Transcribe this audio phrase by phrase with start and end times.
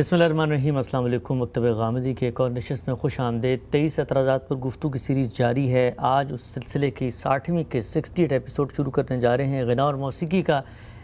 [0.00, 3.58] بسم اللہ الرحمن الرحیم، السلام علیکم، مکتب غامدی کے ایک اور نشست میں خوش آمدید۔
[3.70, 8.22] تیئیس اعتراضات پر گفتگو کی سیریز جاری ہے۔ آج اس سلسلے کی ساٹھویں کے سکسٹی
[8.22, 10.60] ایٹ ایپیسوڈ شروع کرنے جا رہے ہیں۔ غنا اور موسیقی کا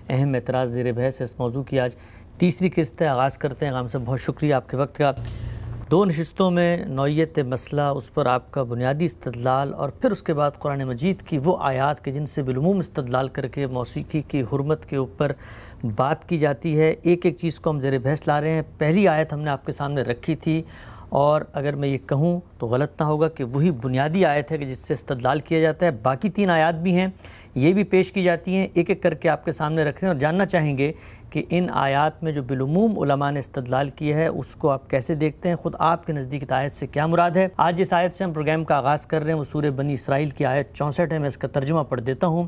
[0.09, 1.91] اہم اعتراض زیر بحث ہے اس موضوع کی۔ آج
[2.39, 5.13] تیسری قسط ہے آغاز کرتے ہیں۔ غام صاحب بہت شکریہ آپ کے وقت کا۔
[5.91, 10.35] دو نشستوں میں نوعیت مسئلہ، اس پر آپ کا بنیادی استدلال اور پھر اس کے
[10.35, 14.41] بعد قرآن مجید کی وہ آیات کے جن سے بالعموم استدلال کر کے موسیقی کی
[14.41, 15.33] حرمت کے اوپر
[15.97, 19.09] بات کی جاتی ہے۔ ایک ایک چیز کو ہم زیر بحث لا رہے ہیں۔ پہلی
[19.09, 20.63] آیت ہم نے آپ کے سامنے رکھی تھی
[21.09, 24.67] اور اگر میں یہ کہوں تو غلط نہ ہوگا کہ وہی بنیادی آیت ہے کہ
[24.67, 27.07] جس سے استدلال کیا جاتا ہے۔ باقی تین آیات بھی ہیں۔
[27.57, 30.17] یہ بھی پیش کی جاتی ہیں، ایک ایک کر کے آپ کے سامنے رکھیں اور
[30.17, 30.93] جاننا چاہیں گے
[31.31, 35.15] کہ ان آیات میں جو بالعموم علماء نے استدلال کیا ہے، اس کو آپ کیسے
[35.15, 38.25] دیکھتے ہیں؟ خود آپ کے نزدیک آیت سے کیا مراد ہے؟ آج جس آیت سے
[38.25, 41.19] ہم پروگرام کا آغاز کر رہے ہیں۔ وہ سورہ بنی اسرائیل کی آیت چونسٹھ ہے،
[41.19, 42.45] میں اس کا ترجمہ پڑھ دیتا ہوں۔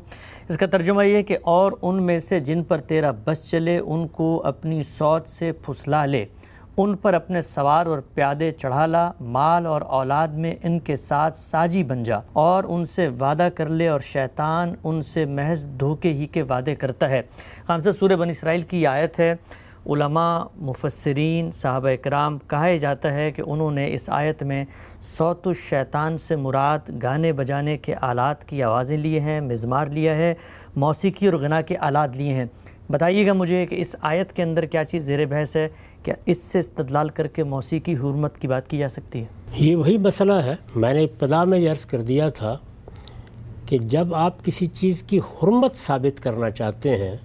[0.49, 3.77] اس کا ترجمہ یہ ہے کہ اور ان میں سے جن پر تیرا بس چلے،
[3.77, 6.25] ان کو اپنی سوچ سے پھسلا لے۔
[6.81, 11.37] ان پر اپنے سوار اور پیادے چڑھا لا، مال اور اولاد میں ان کے ساتھ
[11.37, 16.13] ساجی بن جا اور ان سے وعدہ کر لے اور شیطان ان سے محض دھوکے
[16.13, 17.21] ہی کے وعدے کرتا ہے۔
[17.67, 19.35] خامسہ سورہ بن اسرائیل کی آیت ہے۔
[19.85, 24.65] علماء، مفسرین، صحابہ اکرام، کہا جاتا ہے کہ انہوں نے اس آیت میں
[25.01, 30.33] صوت الشیطان سے مراد گانے بجانے کے آلات کی آوازیں لیے ہیں، مزمار لیا ہے،
[30.75, 32.45] موسیقی اور غنا کے آلات لیے ہیں۔
[32.89, 35.69] بتائیے گا مجھے کہ اس آیت کے اندر کیا چیز زیر بحث ہے؟
[36.03, 39.75] کیا اس سے استدلال کر کے موسیقی حرمت کی بات کی جا سکتی ہے؟ یہ
[39.75, 42.57] وہی مسئلہ ہے میں نے ابتدا میں یہ عرض کر دیا تھا
[43.65, 47.17] کہ جب آپ کسی چیز کی حرمت ثابت کرنا چاہتے ہیں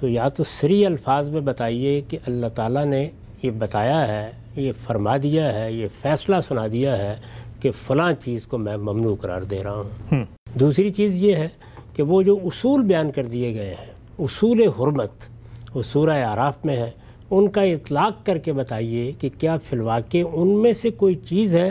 [0.00, 3.08] تو یا تو سری الفاظ میں بتائیے کہ اللہ تعالیٰ نے
[3.42, 7.14] یہ بتایا ہے یہ فرما دیا ہے یہ فیصلہ سنا دیا ہے
[7.60, 11.48] کہ فلاں چیز کو میں ممنوع قرار دے رہا ہوں۔ دوسری چیز یہ ہے
[11.94, 15.28] کہ وہ جو اصول بیان کر دیے گئے ہیں اصول حرمت
[15.74, 16.90] وہ سورہ عراف میں ہے۔
[17.30, 21.56] ان کا اطلاق کر کے بتائیے کہ کیا فی الواقع ان میں سے کوئی چیز
[21.56, 21.70] ہے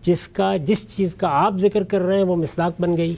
[0.00, 3.14] جس کا جس چیز کا آپ ذکر کر رہے ہیں وہ مسلاق بن گئی؟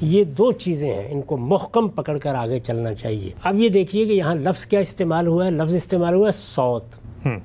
[0.00, 4.04] یہ دو چیزیں ہیں ان کو محکم پکڑ کر آگے چلنا چاہیے۔ اب یہ دیکھیے
[4.04, 6.84] کہ یہاں لفظ کیا استعمال ہوا ہے۔ لفظ استعمال ہوا ہے سوت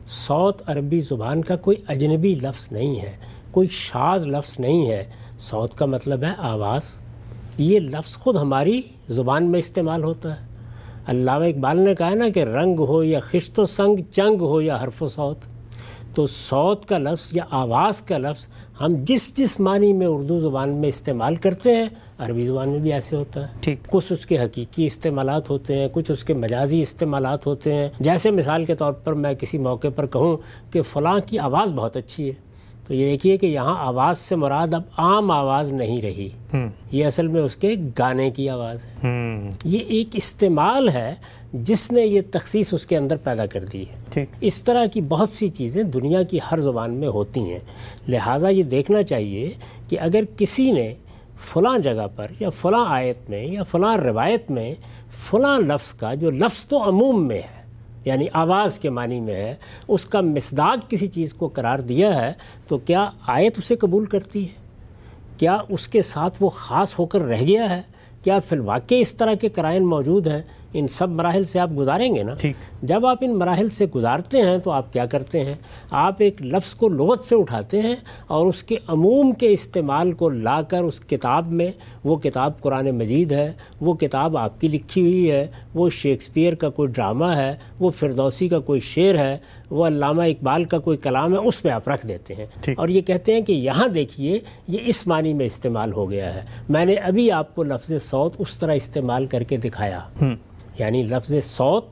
[0.06, 3.12] سوت عربی زبان کا کوئی اجنبی لفظ نہیں ہے
[3.52, 5.04] کوئی شاز لفظ نہیں ہے۔
[5.38, 7.00] سوت کا مطلب ہے آواز۔
[7.58, 10.53] یہ لفظ خود ہماری زبان میں استعمال ہوتا ہے۔
[11.08, 14.78] علامہ اقبال نے کہا نا کہ رنگ ہو یا خشت و سنگ چنگ ہو یا
[14.84, 15.38] حرف و سوت
[16.16, 18.48] تو سوت کا لفظ یا آواز کا لفظ
[18.82, 21.86] ہم جس جس معنی میں اردو زبان میں استعمال کرتے ہیں
[22.18, 25.88] عربی زبان میں بھی ایسے ہوتا ہے۔ ٹھیک۔ کچھ اس کے حقیقی استعمالات ہوتے ہیں
[25.92, 29.88] کچھ اس کے مجازی استعمالات ہوتے ہیں۔ جیسے مثال کے طور پر میں کسی موقع
[29.96, 30.38] پر کہوں
[30.74, 32.53] کہ فلاں کی آواز بہت اچھی ہے۔
[32.88, 36.30] تو یہ دیکھیے کہ یہاں آواز سے مراد اب عام آواز نہیں رہی۔
[36.92, 39.10] یہ اصل میں اس کے گانے کی آواز ہے۔
[39.66, 41.16] یہ ایک استعمال ہے
[41.54, 45.30] جس نے یہ تخصیص اس کے اندر پیدا کر دی ہے۔ اس طرح کی بہت
[45.30, 47.60] سی چیزیں دنیا کی ہر زبان میں ہوتی ہیں۔
[48.08, 49.52] لہٰذا یہ دیکھنا چاہیے
[49.90, 50.94] کہ اگر کسی نے
[51.40, 54.76] فلاں جگہ پر یا فلاں آیت میں یا فلاں روایت میں
[55.30, 57.63] فلاں لفظ کا جو لفظ تو عموم میں ہے
[58.06, 59.56] یعنی آواز کے معنی میں ہے،
[59.88, 62.34] اس کا مصداق کسی چیز کو قرار دیا ہے
[62.68, 64.62] تو کیا آیت اسے قبول کرتی ہے؟
[65.38, 67.82] کیا اس کے ساتھ وہ خاص ہو کر رہ گیا ہے؟
[68.24, 70.42] کیا فی الواقع اس طرح کے قرائن موجود ہیں
[70.74, 72.36] ان سب مراحل سے آپ گزاریں گے نا؟
[72.82, 75.54] جب آپ ان مراحل سے گزارتے ہیں تو آپ کیا کرتے ہیں؟
[75.92, 77.96] آپ ایک لفظ کو لغت سے اٹھاتے ہیں
[78.28, 81.72] اور اس کے عموم کے استعمال کو لا کر اس کتاب میں
[82.04, 86.70] وہ کتاب قرآن مجید ہے وہ کتاب آپ کی لکھی ہوئی ہے وہ شیکسپیئر کا
[86.70, 89.38] کوئی ڈرامہ ہے وہ فردوسی کا کوئی شعر ہے
[89.70, 92.46] وہ علامہ اقبال کا کوئی کلام ہے اس پہ آپ رکھ دیتے ہیں۔
[92.78, 96.42] اور یہ کہتے ہیں کہ یہاں دیکھیے یہ اس معنی میں استعمال ہو گیا ہے۔
[96.70, 100.00] میں نے ابھی آپ کو لفظ سوت اس طرح استعمال کر کے دکھایا۔
[100.80, 101.86] یعنی لفظ سوت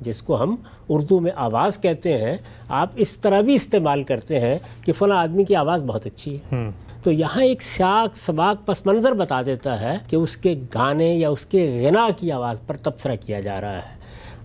[0.00, 0.56] جس کو ہم
[0.88, 2.36] اردو میں آواز کہتے ہیں
[2.68, 6.70] آپ اس طرح بھی استعمال کرتے ہیں کہ فلاں آدمی کی آواز بہت اچھی ہے۔
[7.02, 11.28] تو یہاں ایک سیاق سباق پس منظر بتا دیتا ہے کہ اس کے گانے یا
[11.28, 13.98] اس کے غنا کی آواز پر تبصرہ کیا جا رہا ہے۔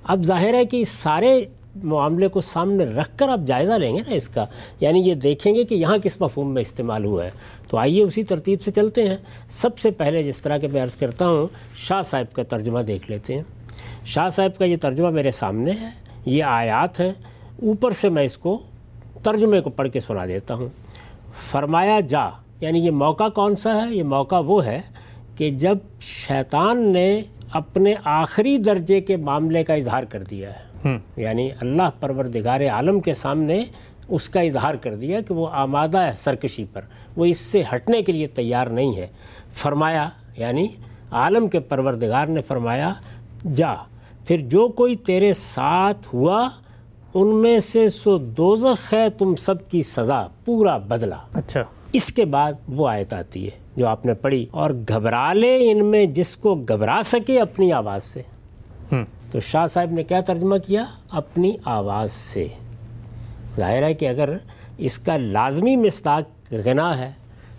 [0.03, 1.45] اب ظاہر ہے کہ اس سارے
[1.83, 4.45] معاملے کو سامنے رکھ کر آپ جائزہ لیں گے نا اس کا۔
[4.79, 7.29] یعنی یہ دیکھیں گے کہ یہاں کس مفہوم میں استعمال ہوا ہے۔
[7.67, 9.17] تو آئیے اسی ترتیب سے چلتے ہیں۔
[9.49, 13.11] سب سے پہلے جس طرح کے میں عرض کرتا ہوں شاہ صاحب کا ترجمہ دیکھ
[13.11, 13.43] لیتے ہیں۔
[14.05, 15.89] شاہ صاحب کا یہ ترجمہ میرے سامنے ہے
[16.25, 17.11] یہ آیات ہیں۔
[17.61, 18.63] اوپر سے میں اس کو
[19.23, 20.67] ترجمے کو پڑھ کے سنا دیتا ہوں۔
[21.51, 22.25] فرمایا جا
[22.61, 24.81] یعنی یہ موقع کون سا ہے؟ یہ موقع وہ ہے
[25.35, 27.21] کہ جب شیطان نے
[27.51, 33.13] اپنے آخری درجے کے معاملے کا اظہار کر دیا ہے یعنی اللہ پروردگار عالم کے
[33.13, 33.63] سامنے
[34.07, 36.81] اس کا اظہار کر دیا کہ وہ آمادہ ہے سرکشی پر۔
[37.15, 39.07] وہ اس سے ہٹنے کے لیے تیار نہیں ہے۔
[39.53, 40.67] فرمایا یعنی
[41.11, 42.93] عالم کے پروردگار نے فرمایا
[43.55, 43.73] جا
[44.27, 46.49] پھر جو کوئی تیرے ساتھ ہوا
[47.13, 52.25] ان میں سے سو دوزخ ہے تم سب کی سزا پورا بدلہ۔ اچھا۔ اس کے
[52.25, 56.35] بعد وہ آیت آتی ہے جو آپ نے پڑھی اور گھبرا لے ان میں جس
[56.35, 58.21] کو گھبرا سکے اپنی آواز سے۔
[59.31, 62.47] تو شاہ صاحب نے کیا ترجمہ کیا؟ اپنی آواز سے۔
[63.57, 64.37] ظاہر ہے کہ اگر
[64.77, 67.11] اس کا لازمی مصداق غنا ہے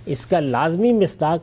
[0.07, 1.39] اس کا لازمی مصداق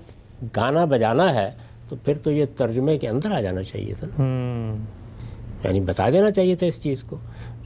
[0.56, 1.52] گانا بجانا ہے
[1.90, 4.24] تو پھر تو یہ ترجمے کے اندر آ جانا چاہیے تھا۔
[5.64, 7.18] یعنی بتا دینا چاہیے تھا اس چیز کو۔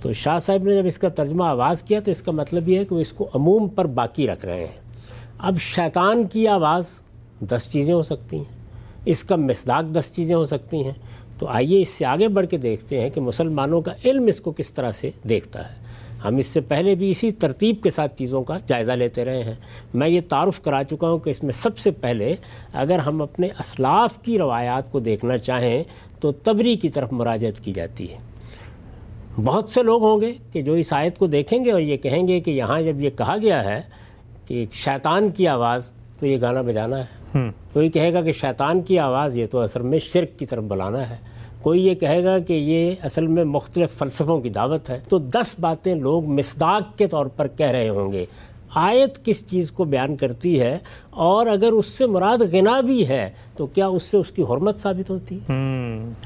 [0.01, 2.79] تو شاہ صاحب نے جب اس کا ترجمہ آواز کیا تو اس کا مطلب یہ
[2.79, 4.81] ہے کہ وہ اس کو عموم پر باقی رکھ رہے ہیں۔
[5.37, 6.85] اب شیطان کی آواز
[7.39, 8.43] دس چیزیں ہو سکتی ہیں،
[9.05, 10.91] اس کا مصداق دس چیزیں ہو سکتی ہیں۔
[11.39, 14.51] تو آئیے اس سے آگے بڑھ کے دیکھتے ہیں کہ مسلمانوں کا علم اس کو
[14.51, 15.84] کس طرح سے دیکھتا ہے۔
[16.27, 19.53] ہم اس سے پہلے بھی اسی ترتیب کے ساتھ چیزوں کا جائزہ لیتے رہے ہیں۔
[19.93, 22.35] میں یہ تعارف کرا چکا ہوں کہ اس میں سب سے پہلے
[22.73, 25.83] اگر ہم اپنے اسلاف کی روایات کو دیکھنا چاہیں
[26.19, 28.17] تو تبری کی طرف مراجعت کی جاتی ہے۔
[29.43, 32.27] بہت سے لوگ ہوں گے کہ جو اس آیت کو دیکھیں گے اور یہ کہیں
[32.27, 33.81] گے کہ یہاں جب یہ کہا گیا ہے
[34.47, 37.39] کہ شیطان کی آواز تو یہ گانا بجانا ہے۔
[37.73, 41.09] کوئی کہے گا کہ شیطان کی آواز یہ تو اصل میں شرک کی طرف بلانا
[41.09, 41.15] ہے۔
[41.65, 45.55] کوئی یہ کہے گا کہ یہ اصل میں مختلف فلسفوں کی دعوت ہے تو دس
[45.59, 48.25] باتیں لوگ مصداق کے طور پر کہہ رہے ہوں گے۔
[48.69, 50.77] آیت کس چیز کو بیان کرتی ہے؟
[51.09, 54.79] اور اگر اس سے مراد غنا بھی ہے تو کیا اس سے اس کی حرمت
[54.79, 55.53] ثابت ہوتی ہے؟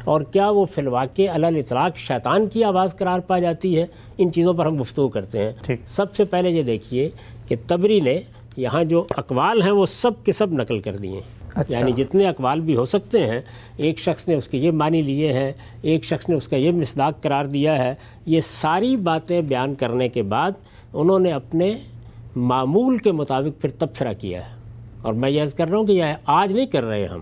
[0.03, 3.86] اور کیا وہ فی الواقع علل اطلاق شیطان کی آواز قرار پا جاتی ہے؟
[4.18, 7.09] ان چیزوں پر ہم گفتگو کرتے ہیں۔ سب سے پہلے یہ دیکھیے
[7.47, 8.19] کہ تبری نے
[8.59, 12.27] یہاں جو اقوال ہیں وہ سب کے سب نقل کر دیے ہیں۔ اچھا۔ یعنی جتنے
[12.27, 13.41] اقوال بھی ہو سکتے ہیں
[13.77, 15.51] ایک شخص نے اس کے یہ معنی لیے ہیں
[15.81, 17.95] ایک شخص نے اس کا یہ مصداق قرار دیا ہے
[18.25, 20.51] یہ ساری باتیں بیان کرنے کے بعد
[20.94, 21.77] انہوں نے اپنے
[22.35, 24.56] معمول کے مطابق پھر تبصرہ کیا ہے۔
[25.01, 27.21] اور میں یہ عرض کر رہا ہوں کہ یہ آج نہیں کر رہے ہم۔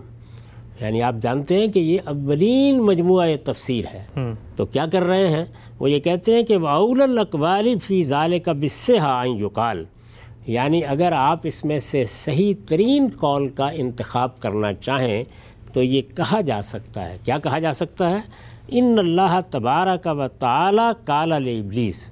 [0.80, 4.04] یعنی آپ جانتے ہیں کہ یہ اولین مجموعہ تفسیر ہے۔
[4.56, 5.44] تو کیا کر رہے ہیں؟
[5.80, 9.84] وہ یہ کہتے ہیں کہ واول الاقوال فی ظال کا بصہ آئیں یقال
[10.48, 15.24] یعنی اگر آپ اس میں سے صحیح ترین قول کا انتخاب کرنا چاہیں
[15.72, 18.20] تو یہ کہا جا سکتا ہے۔ کیا کہا جا سکتا ہے؟
[18.68, 22.10] ان اللہ تبارہ کا و تعالیٰ کال ابلیس،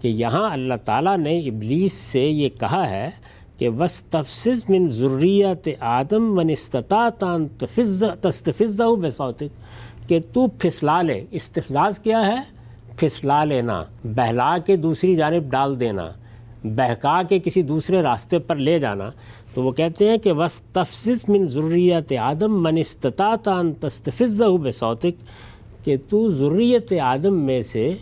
[0.00, 3.08] کہ یہاں اللہ تعالیٰ نے ابلیس سے یہ کہا ہے
[3.58, 11.00] کہ بس تفصیص من ضروریت آدم من استطاعت ان تفز تستفزہ بصوتک کہ تو پھسلا
[11.02, 12.40] لے۔ استفزاز کیا ہے؟
[12.96, 16.08] پھسلا لینا، بہلا کے دوسری جانب ڈال دینا۔
[16.64, 19.10] بہکا کے کسی دوسرے راستے پر لے جانا
[19.54, 25.22] تو وہ کہتے ہیں کہ بس تفصیص من ضروریت آدم من استطاعت ان تستفزہ بصوتک
[25.84, 27.94] کہ تو ضروریت آدم میں سے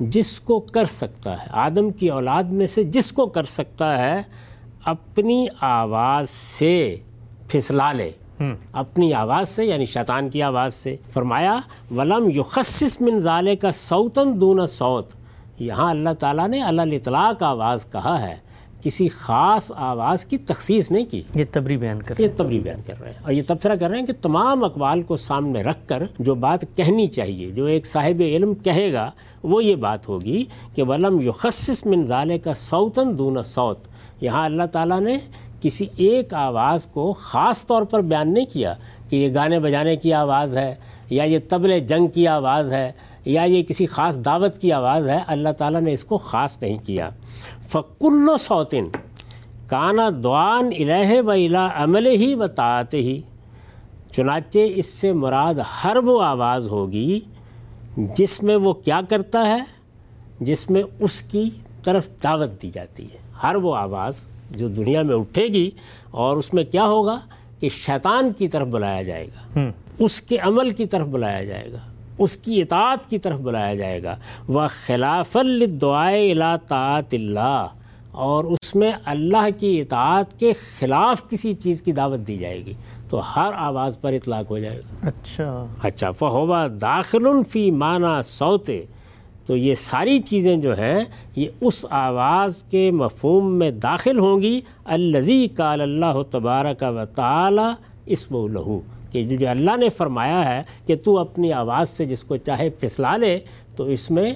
[0.00, 4.22] جس کو کر سکتا ہے آدم کی اولاد میں سے جس کو کر سکتا ہے
[4.84, 6.96] اپنی آواز سے
[7.48, 8.10] پھسلا لے۔
[8.72, 11.58] اپنی آواز سے یعنی شیطان کی آواز سے۔ فرمایا
[11.96, 15.12] ولم یخصص من ظالے کا سوتن دون صوت۔
[15.58, 18.36] یہاں اللہ تعالیٰ نے اللہ اطلاق آواز کہا ہے
[18.82, 22.94] کسی خاص آواز کی تخصیص نہیں کی۔ یہ تبری بیان کر یہ تبری بیان کر
[23.00, 26.02] رہے ہیں۔ اور یہ تبصرہ کر رہے ہیں کہ تمام اقوال کو سامنے رکھ کر
[26.18, 29.10] جو بات کہنی چاہیے جو ایک صاحب علم کہے گا
[29.42, 30.44] وہ یہ بات ہوگی
[30.74, 33.78] کہ ولم یخصص من ظالے کا سوتن دون صوت۔
[34.20, 35.18] یہاں اللہ تعالیٰ نے
[35.60, 38.74] کسی ایک آواز کو خاص طور پر بیان نہیں کیا
[39.08, 40.74] کہ یہ گانے بجانے کی آواز ہے
[41.10, 42.92] یا یہ طبل جنگ کی آواز ہے۔
[43.24, 46.78] یا یہ کسی خاص دعوت کی آواز ہے اللہ تعالیٰ نے اس کو خاص نہیں
[46.78, 47.10] کیا۔
[47.68, 48.84] فکل سوتن
[49.66, 53.20] کانا دعان الہ و الا عمل ہی طاعت ہی
[54.12, 57.20] چنانچہ اس سے مراد ہر وہ آواز ہوگی
[57.96, 59.58] جس میں وہ کیا کرتا ہے
[60.40, 61.50] جس میں اس کی
[61.84, 65.70] طرف دعوت دی جاتی ہے۔ ہر وہ آواز جو دنیا میں اٹھے گی
[66.10, 67.18] اور اس میں کیا ہوگا
[67.60, 69.60] کہ شیطان کی طرف بلایا جائے گا۔
[69.98, 71.78] اس کے عمل کی طرف بلایا جائے گا۔
[72.18, 74.16] اس کی اطاعت کی طرف بلایا جائے گا۔
[74.48, 77.66] وہ خلاف الدعائے الا طاعت اللہ
[78.10, 82.72] اور اس میں اللہ کی اطاعت کے خلاف کسی چیز کی دعوت دی جائے گی۔
[83.08, 88.84] تو ہر آواز پر اطلاق ہو جائے گا۔ اچھا۔ اچھا فہوبا داخل فی معنی سوتے
[89.46, 91.04] تو یہ ساری چیزیں جو ہیں
[91.36, 97.72] یہ اس آواز کے مفہوم میں داخل ہوں گی۔ الزی کال اللہ تبارک و تعالی
[98.06, 98.80] اسم لہو
[99.12, 103.16] کہ جو اللہ نے فرمایا ہے کہ تو اپنی آواز سے جس کو چاہے پھسلا
[103.16, 103.38] لے
[103.76, 104.34] تو اس میں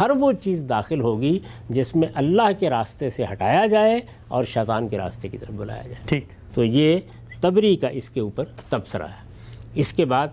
[0.00, 1.38] ہر وہ چیز داخل ہوگی
[1.68, 5.82] جس میں اللہ کے راستے سے ہٹایا جائے اور شیطان کے راستے کی طرف بلایا
[5.82, 6.24] جائے۔ ٹھیک۔
[6.54, 6.98] تو یہ
[7.40, 9.32] تبری کا اس کے اوپر تبصرہ ہے۔
[9.74, 10.28] اس کے بعد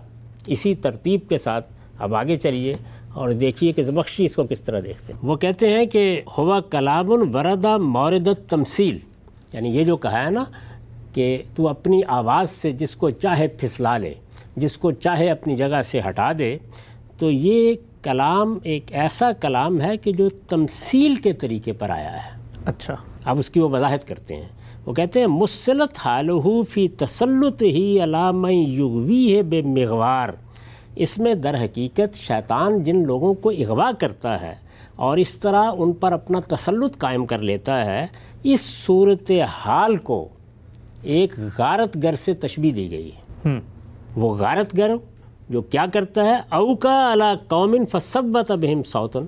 [0.46, 2.76] اسی ترتیب کے ساتھ اب آگے چلیے
[3.12, 6.60] اور دیکھیے کہ زبخشی اس کو کس طرح دیکھتے ہیں۔ وہ کہتے ہیں کہ ہوا
[6.60, 8.98] کلام الوردا مورد تمثیل
[9.52, 10.44] یعنی یہ جو کہا ہے نا
[11.12, 14.14] کہ تو اپنی آواز سے جس کو چاہے پھسلا لے
[14.56, 16.58] جس کو چاہے اپنی جگہ سے ہٹا دے۔
[17.18, 22.40] تو یہ کلام ایک ایسا کلام ہے کہ جو تمثیل کے طریقے پر آیا ہے۔
[22.66, 24.48] اچھا۔ اب اس کی وہ وضاحت کرتے ہیں۔
[24.86, 30.28] وہ کہتے ہیں مسلط حالہ فی تسلط ہی علام یغوی ہے بے مغوار
[30.96, 34.54] اس میں در حقیقت شیطان جن لوگوں کو اغوا کرتا ہے
[34.96, 38.06] اور اس طرح ان پر اپنا تسلط قائم کر لیتا ہے
[38.42, 40.28] اس صورت حال کو
[41.02, 43.50] ایک غارت گر سے تشبیح دی گئی ہے۔
[44.16, 44.90] وہ غارت گر
[45.48, 49.24] جو کیا کرتا ہے؟ اوکا علا قومن فصبت بہم سوتن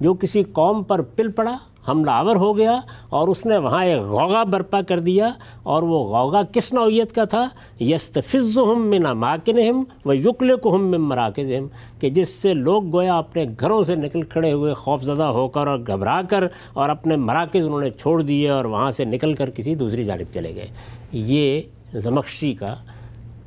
[0.00, 1.56] جو کسی قوم پر پل پڑا
[1.88, 5.30] حملہ آور ہو گیا اور اس نے وہاں ایک غوغا برپا کر دیا۔
[5.62, 7.48] اور وہ غوغا کس نوعیت کا تھا؟
[7.80, 11.66] یستفزہم من اماکنہم و یقلقہم من مراکزہم۔
[12.00, 15.66] کہ جس سے لوگ گویا اپنے گھروں سے نکل کھڑے ہوئے خوف زدہ ہو کر
[15.66, 19.50] اور گھبرا کر اور اپنے مراکز انہوں نے چھوڑ دیے اور وہاں سے نکل کر
[19.50, 20.68] کسی دوسری جانب چلے گئے۔
[21.18, 21.60] یہ
[21.92, 22.74] زمخشی کا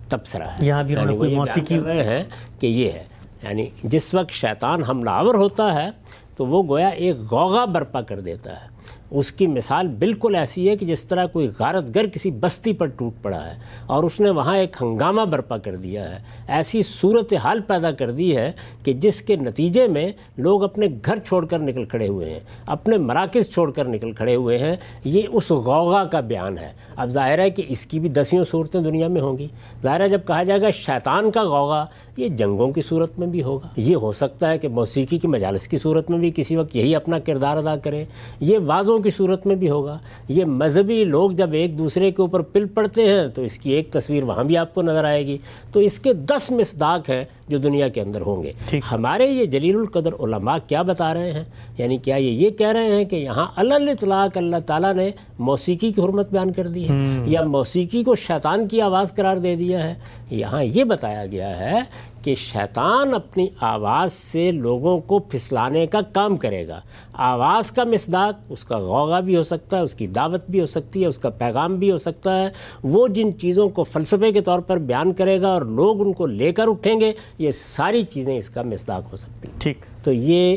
[0.10, 2.24] تبصرہ ہے۔ یہاں بھی یعنی کوئی موسیقی رہے ہیں
[2.60, 3.04] کہ یہ ہے۔
[3.44, 5.90] یعنی جس وقت شیطان حملہ آور ہوتا ہے
[6.36, 8.68] تو وہ گویا ایک غوغا برپا کر دیتا ہے۔
[9.12, 12.86] اس کی مثال بالکل ایسی ہے کہ جس طرح کوئی غارت گر کسی بستی پر
[12.86, 13.54] ٹوٹ پڑا ہے
[13.86, 18.12] اور اس نے وہاں ایک ہنگامہ برپا کر دیا ہے، ایسی صورت حال پیدا کر
[18.12, 18.52] دی ہے
[18.84, 22.98] کہ جس کے نتیجے میں لوگ اپنے گھر چھوڑ کر نکل کھڑے ہوئے ہیں، اپنے
[22.98, 27.40] مراکز چھوڑ کر نکل کھڑے ہوئے ہیں۔ یہ اس غوغا کا بیان ہے۔ اب ظاہر
[27.40, 29.48] ہے کہ اس کی بھی دسیوں صورتیں دنیا میں ہوں گی۔
[29.84, 31.86] ظاہر ہے جب کہا جائے گا شیطان کا غوغا،
[32.18, 35.68] یہ جنگوں کی صورت میں بھی ہوگا۔ یہ ہو سکتا ہے کہ موسیقی کی مجالس
[35.68, 38.06] کی صورت میں بھی کسی وقت یہی اپنا کردار ادا کرے۔
[38.40, 38.58] یہ
[39.00, 42.66] وازوں کی صورت میں بھی ہوگا۔ یہ مذہبی لوگ جب ایک دوسرے کے اوپر پل
[42.68, 45.38] پڑتے ہیں تو اس کی ایک تصویر وہاں بھی آپ کو نظر آئے گی۔
[45.72, 49.76] تو اس کے دس مصداق ہیں جو دنیا کے اندر ہوں گے۔ ہمارے یہ جلیل
[49.76, 51.44] القدر علماء کیا بتا رہے ہیں؟
[51.78, 55.92] یعنی کیا یہ یہ کہہ رہے ہیں کہ یہاں اللہ اطلاق اللہ تعالیٰ نے موسیقی
[55.92, 56.94] کی حرمت بیان کر دی ہے۔
[57.26, 59.94] یا موسیقی کو شیطان کی آواز قرار دے دیا ہے۔
[60.30, 61.80] یہاں یہ بتایا گیا ہے
[62.22, 66.80] کہ شیطان اپنی آواز سے لوگوں کو پھسلانے کا کام کرے گا۔
[67.14, 70.66] آواز کا مصداق اس کا غوغا بھی ہو سکتا ہے اس کی دعوت بھی ہو
[70.66, 72.50] سکتی ہے اس کا پیغام بھی ہو سکتا ہے۔
[72.84, 76.26] وہ جن چیزوں کو فلسفے کے طور پر بیان کرے گا اور لوگ ان کو
[76.26, 80.12] لے کر اٹھیں گے یہ ساری چیزیں اس کا مصداق ہو سکتی ہیں۔ ٹھیک۔ تو
[80.14, 80.56] یہ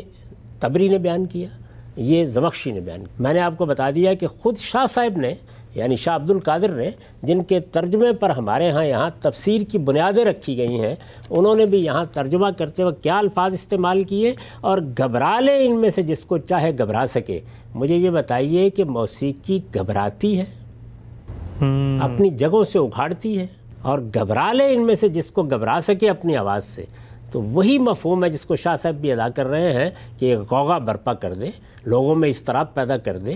[0.61, 1.49] تبری نے بیان کیا
[1.97, 5.19] یہ زمخشی نے بیان کیا۔ میں نے آپ کو بتا دیا کہ خود شاہ صاحب
[5.19, 5.35] نے
[5.75, 6.91] یعنی شاہ عبد القادر نے
[7.23, 10.95] جن کے ترجمے پر ہمارے ہاں یہاں تفسیر کی بنیادیں رکھی گئی ہیں
[11.31, 15.81] انہوں نے بھی یہاں ترجمہ کرتے وقت کیا الفاظ استعمال کیے اور گھبرا لے ان
[15.81, 17.41] میں سے جس کو چاہے گھبرا سکے۔
[17.75, 20.45] مجھے یہ بتائیے کہ موسیقی گھبراتی ہے؟
[22.02, 23.47] اپنی جگہوں سے اکھاڑتی ہے
[23.83, 26.85] اور گھبرا لے ان میں سے جس کو گھبرا سکے اپنی آواز سے۔
[27.31, 30.79] تو وہی مفہوم ہے جس کو شاہ صاحب بھی ادا کر رہے ہیں کہ غوغا
[30.79, 31.50] برپا کر دے
[31.85, 33.35] لوگوں میں اضطراب پیدا کر دے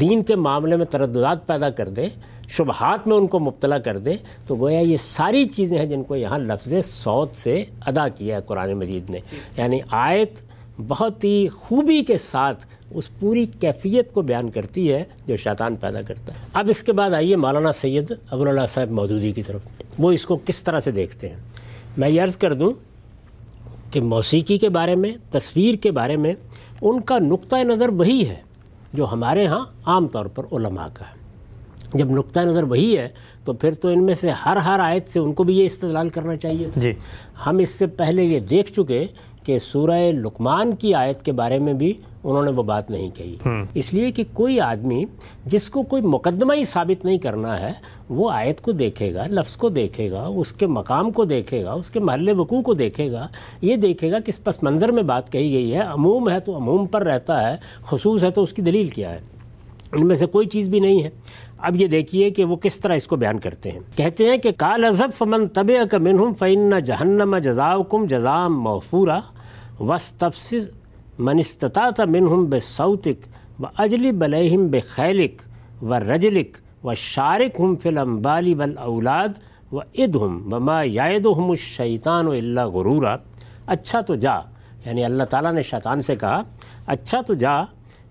[0.00, 2.08] دین کے معاملے میں ترددات پیدا کر دے،
[2.48, 4.14] شبہات میں ان کو مبتلا کر دے،
[4.46, 8.40] تو گویا یہ ساری چیزیں ہیں جن کو یہاں لفظ سوت سے ادا کیا ہے
[8.46, 9.18] قرآن مجید نے۔
[9.56, 10.40] یعنی آیت
[10.88, 16.02] بہت ہی خوبی کے ساتھ اس پوری کیفیت کو بیان کرتی ہے جو شیطان پیدا
[16.02, 19.60] کرتا ہے۔ اب اس کے بعد آئیے مولانا سید ابو اللہ صاحب مودودی کی طرف۔
[19.98, 21.36] وہ اس کو کس طرح سے دیکھتے ہیں؟
[21.96, 22.72] میں یہ عرض کر دوں
[23.90, 26.34] کہ موسیقی کے بارے میں، تصویر کے بارے میں،
[26.82, 28.51] ان کا نقطۂ نظر وہی ہے۔
[28.92, 31.22] جو ہمارے ہاں عام طور پر علماء کا ہے۔
[31.94, 33.08] جب نقطۂ نظر وہی ہے
[33.44, 36.08] تو پھر تو ان میں سے ہر ہر آیت سے ان کو بھی یہ استدلال
[36.08, 36.92] کرنا چاہیے۔ تھا جی۔
[37.46, 39.06] ہم اس سے پہلے یہ دیکھ چکے
[39.44, 41.92] کہ سورہ لقمان کی آیت کے بارے میں بھی
[42.24, 43.36] انہوں نے وہ بات نہیں کہی۔
[43.74, 45.04] اس لیے کہ کوئی آدمی
[45.44, 47.72] جس کو کوئی مقدمہ ہی ثابت نہیں کرنا ہے
[48.08, 51.72] وہ آیت کو دیکھے گا لفظ کو دیکھے گا اس کے مقام کو دیکھے گا
[51.72, 53.28] اس کے محل وقوع کو دیکھے گا
[53.60, 56.86] یہ دیکھے گا کس پس منظر میں بات کہی گئی ہے عموم ہے تو عموم
[56.86, 59.18] پر رہتا ہے خصوص ہے تو اس کی دلیل کیا ہے۔
[59.92, 61.10] ان میں سے کوئی چیز بھی نہیں ہے۔
[61.58, 64.50] اب یہ دیکھیے کہ وہ کس طرح اس کو بیان کرتے ہیں۔ کہتے ہیں کہ
[64.56, 69.20] کال ازب فمن طب منہم فعن جہنم جزا کم جزام محفورہ
[69.80, 70.54] وس تفص
[71.18, 73.26] من استطاعت منہم بے سعودک
[73.60, 75.42] و اجلی بلیہم بے خیلک
[75.82, 79.28] و رجلک و شارک ہم فلم بالی بل اولاد
[79.72, 83.16] و اد ہم وما یاد ہم الشیطان و اللہ غرورہ
[83.66, 84.38] اچھا تو جا
[84.86, 86.42] یعنی اللہ تعالیٰ نے شیطان سے کہا
[86.86, 87.60] اچھا تو جا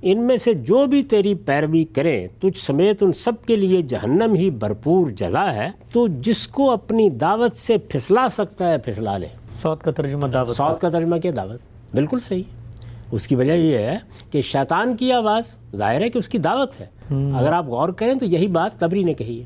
[0.01, 4.33] ان میں سے جو بھی تیری پیروی کریں تجھ سمیت ان سب کے لیے جہنم
[4.33, 9.27] ہی بھرپور جزا ہے تو جس کو اپنی دعوت سے پھسلا سکتا ہے پھسلا لے۔
[9.61, 11.59] سوت کا ترجمہ دعوت سعود کا ترجمہ کیا دعوت؟
[11.95, 12.43] بالکل صحیح۔
[13.11, 13.97] اس کی وجہ یہ ہے
[14.31, 16.85] کہ شیطان کی آواز ظاہر ہے کہ اس کی دعوت ہے۔
[17.37, 19.45] اگر آپ غور کریں تو یہی بات تبری نے کہی ہے۔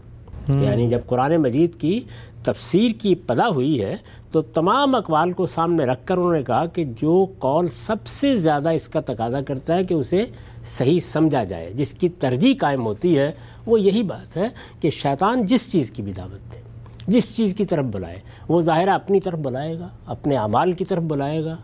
[0.65, 1.99] یعنی جب قرآن مجید کی
[2.43, 3.95] تفسیر کی پدا ہوئی ہے
[4.31, 8.35] تو تمام اقوال کو سامنے رکھ کر انہوں نے کہا کہ جو قول سب سے
[8.35, 10.25] زیادہ اس کا تقاضا کرتا ہے کہ اسے
[10.63, 13.31] صحیح سمجھا جائے جس کی ترجیح قائم ہوتی ہے
[13.65, 14.47] وہ یہی بات ہے
[14.79, 16.59] کہ شیطان جس چیز کی بھی دعوت دے
[17.07, 18.19] جس چیز کی طرف بلائے۔
[18.49, 21.55] وہ ظاہرہ اپنی طرف بلائے گا اپنے اعمال کی طرف بلائے گا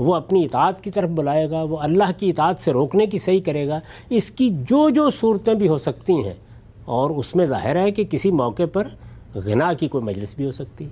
[0.00, 3.40] وہ اپنی اطاعت کی طرف بلائے گا، وہ اللہ کی اطاعت سے روکنے کی صحیح
[3.44, 3.80] کرے گا۔
[4.10, 6.34] اس کی جو جو صورتیں بھی ہو سکتی ہیں،
[6.84, 8.88] اور اس میں ظاہر ہے کہ کسی موقع پر
[9.34, 10.90] غنا کی کوئی مجلس بھی ہو سکتی ہے،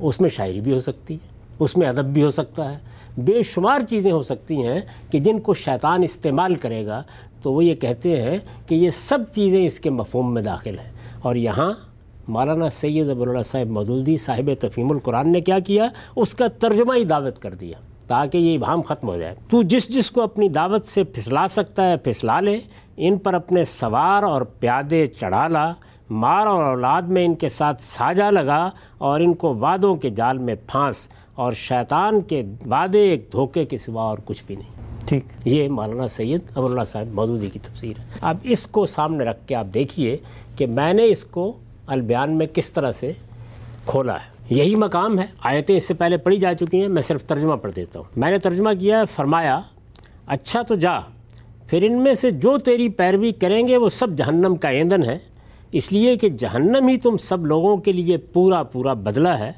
[0.00, 1.28] اس میں شاعری بھی ہو سکتی ہے،
[1.58, 2.78] اس میں ادب بھی ہو سکتا ہے۔
[3.16, 4.80] بے شمار چیزیں ہو سکتی ہیں
[5.10, 7.02] کہ جن کو شیطان استعمال کرے گا۔
[7.42, 10.92] تو وہ یہ کہتے ہیں کہ یہ سب چیزیں اس کے مفہوم میں داخل ہیں۔
[11.22, 11.72] اور یہاں
[12.28, 17.04] مولانا سید ابواللہ صاحب مدودی صاحب تفہیم القرآن نے کیا کیا؟ اس کا ترجمہ ہی
[17.04, 20.84] دعوت کر دیا۔ تاکہ یہ ابہام ختم ہو جائے۔ تو جس جس کو اپنی دعوت
[20.84, 22.60] سے پھسلا سکتا ہے پھسلا لے۔
[22.96, 25.72] ان پر اپنے سوار اور پیادے چڑھا لا۔
[26.10, 30.38] مار اور اولاد میں ان کے ساتھ ساجا لگا اور ان کو وعدوں کے جال
[30.38, 35.24] میں پھانس۔ اور شیطان کے وعدے ایک دھوکے کے سوا اور کچھ بھی نہیں۔ ٹھیک۔
[35.44, 39.46] یہ مولانا سید ابو اللہ صاحب مودودی کی تفسیر ہے۔ اب اس کو سامنے رکھ
[39.46, 40.16] کے آپ دیکھیے
[40.56, 41.52] کہ میں نے اس کو
[41.86, 43.12] البیان میں کس طرح سے
[43.86, 47.24] کھولا ہے۔ یہی مقام ہے۔ آیتیں اس سے پہلے پڑھی جا چکی ہیں، میں صرف
[47.24, 49.60] ترجمہ پڑھ دیتا ہوں۔ میں نے ترجمہ کیا ہے فرمایا
[50.26, 51.00] اچھا تو جا،
[51.66, 55.18] پھر ان میں سے جو تیری پیروی کریں گے وہ سب جہنم کا ایندھن ہے۔
[55.72, 59.52] اس لیے کہ جہنم ہی تم سب لوگوں کے لیے پورا پورا بدلہ ہے۔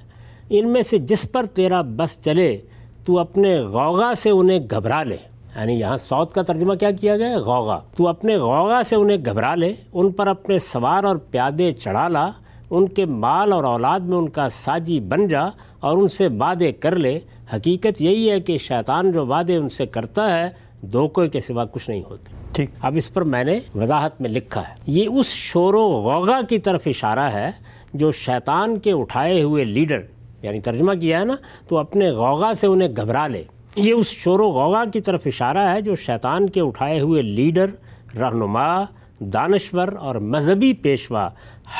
[0.50, 2.58] ان میں سے جس پر تیرا بس چلے،
[3.04, 5.16] تو اپنے غوغا سے انہیں گھبرا لے۔
[5.56, 9.16] یعنی یہاں سوت کا ترجمہ کیا کیا گیا ہے؟ غوغا۔ تو اپنے غوغا سے انہیں
[9.26, 12.30] گھبرا لے، ان پر اپنے سوار اور پیادے چڑھا لا۔
[12.72, 15.42] ان کے مال اور اولاد میں ان کا ساجی بن جا
[15.80, 17.18] اور ان سے وعدے کر لے۔
[17.52, 20.50] حقیقت یہی ہے کہ شیطان جو وعدے ان سے کرتا ہے
[20.86, 24.60] دھوکے کے سوا کچھ نہیں ہوتے۔ ٹھیک۔ اب اس پر میں نے وضاحت میں لکھا
[24.60, 27.50] ہے۔ یہ اس شور و غوغا کی طرف اشارہ ہے
[27.94, 30.00] جو شیطان کے اٹھائے ہوئے لیڈر
[30.42, 31.34] یعنی ترجمہ کیا ہے نا
[31.68, 33.44] تو اپنے غوغا سے انہیں گھبرا لے۔
[33.76, 37.70] یہ اس شور و غوغا کی طرف اشارہ ہے جو شیطان کے اٹھائے ہوئے لیڈر
[38.18, 38.84] رہنما
[39.18, 41.28] دانشور اور مذہبی پیشوا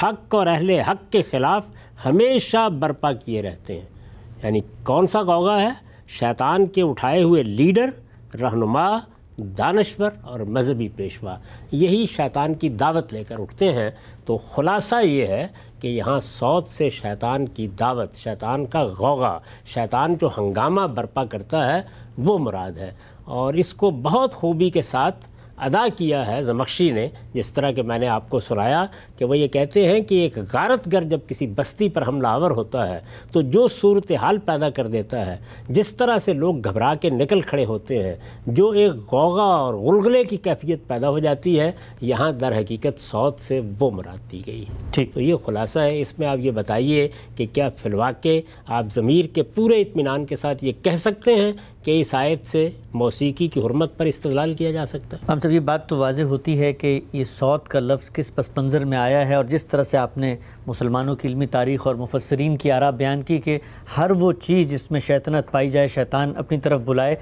[0.02, 1.66] حق اور اہل حق کے خلاف
[2.04, 3.86] ہمیشہ برپا کیے رہتے ہیں۔
[4.43, 5.69] یعنی کون سا غوغا ہے؟
[6.08, 7.90] شیطان کے اٹھائے ہوئے لیڈر،
[8.40, 8.99] رہنما،
[9.38, 11.36] دانشور اور مذہبی پیشوا۔
[11.73, 13.90] یہی شیطان کی دعوت لے کر اٹھتے ہیں۔
[14.25, 15.47] تو خلاصہ یہ ہے
[15.80, 21.75] کہ یہاں سوت سے شیطان کی دعوت، شیطان کا غوغا، شیطان جو ہنگامہ برپا کرتا
[21.75, 21.82] ہے،
[22.19, 22.90] وہ مراد ہے۔
[23.25, 25.26] اور اس کو بہت خوبی کے ساتھ
[25.62, 28.86] ادا کیا ہے زمخشی نے جس طرح کہ میں نے آپ کو سنایا
[29.18, 32.50] کہ وہ یہ کہتے ہیں کہ ایک غارت گر جب کسی بستی پر حملہ آور
[32.50, 32.98] ہوتا ہے
[33.32, 35.36] تو جو صورتحال پیدا کر دیتا ہے
[35.68, 38.14] جس طرح سے لوگ گھبرا کے نکل کھڑے ہوتے ہیں
[38.46, 41.70] جو ایک غوغا اور غلغلے کی کیفیت پیدا ہو جاتی ہے
[42.00, 46.18] یہاں در حقیقت سوت سے وہ مراد دی گئی۔ ٹھیک۔ تو یہ خلاصہ ہے اس
[46.18, 50.64] میں آپ یہ بتائیے کہ کیا فی الواقع آپ ضمیر کے پورے اطمینان کے ساتھ
[50.64, 51.52] یہ کہہ سکتے ہیں
[51.84, 55.50] کہ اس آیت سے موسیقی کی حرمت پر استدلال کیا جا سکتا ہے؟ ہم سب،
[55.50, 58.99] یہ بات تو واضح ہوتی ہے کہ یہ سوت کا لفظ کس پس منظر میں
[58.99, 60.34] آیا ہے اور جس طرح سے آپ نے
[60.66, 63.58] مسلمانوں کی علمی تاریخ اور مفسرین کی آرا بیان کی کہ
[63.97, 67.16] ہر وہ چیز جس میں شیطنت پائی جائے، شیطان اپنی طرف بلائے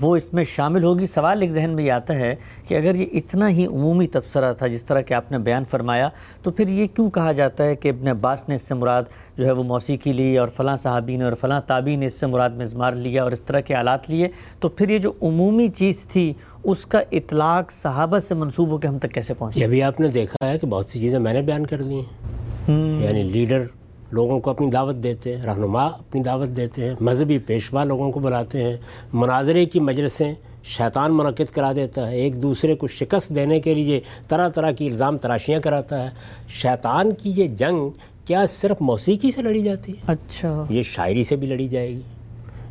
[0.00, 2.34] وہ اس میں شامل ہوگی۔ سوال ایک ذہن میں یہ آتا ہے
[2.68, 6.08] کہ اگر یہ اتنا ہی عمومی تبصرہ تھا جس طرح کہ آپ نے بیان فرمایا
[6.42, 9.02] تو پھر یہ کیوں کہا جاتا ہے کہ ابن عباس نے اس سے مراد
[9.36, 12.26] جو ہے وہ موسیقی لی اور فلاں صحابی نے اور فلاں تابی نے اس سے
[12.26, 14.28] مراد مزمار لیا اور اس طرح کے آلات لیے؟
[14.60, 16.32] تو پھر یہ جو عمومی چیز تھی
[16.64, 20.00] اس کا اطلاق صحابہ سے منسوب ہو کے ہم تک کیسے پہنچے یہ بھی آپ
[20.00, 23.64] نے دیکھا ہے کہ بہت سی چیزیں میں نے بیان کر دی ہیں۔ یعنی لیڈر
[24.12, 28.20] لوگوں کو اپنی دعوت دیتے ہیں رہنما اپنی دعوت دیتے ہیں مذہبی پیشوا لوگوں کو
[28.20, 28.76] بلاتے ہیں
[29.12, 34.00] مناظرے کی مجلسیں شیطان منعقد کرا دیتا ہے ایک دوسرے کو شکست دینے کے لیے
[34.28, 36.08] طرح طرح کی الزام تراشیاں کراتا ہے۔
[36.48, 37.88] شیطان کی یہ جنگ
[38.24, 42.00] کیا صرف موسیقی سے لڑی جاتی ہے؟ اچھا۔ یہ شاعری سے بھی لڑی جائے گی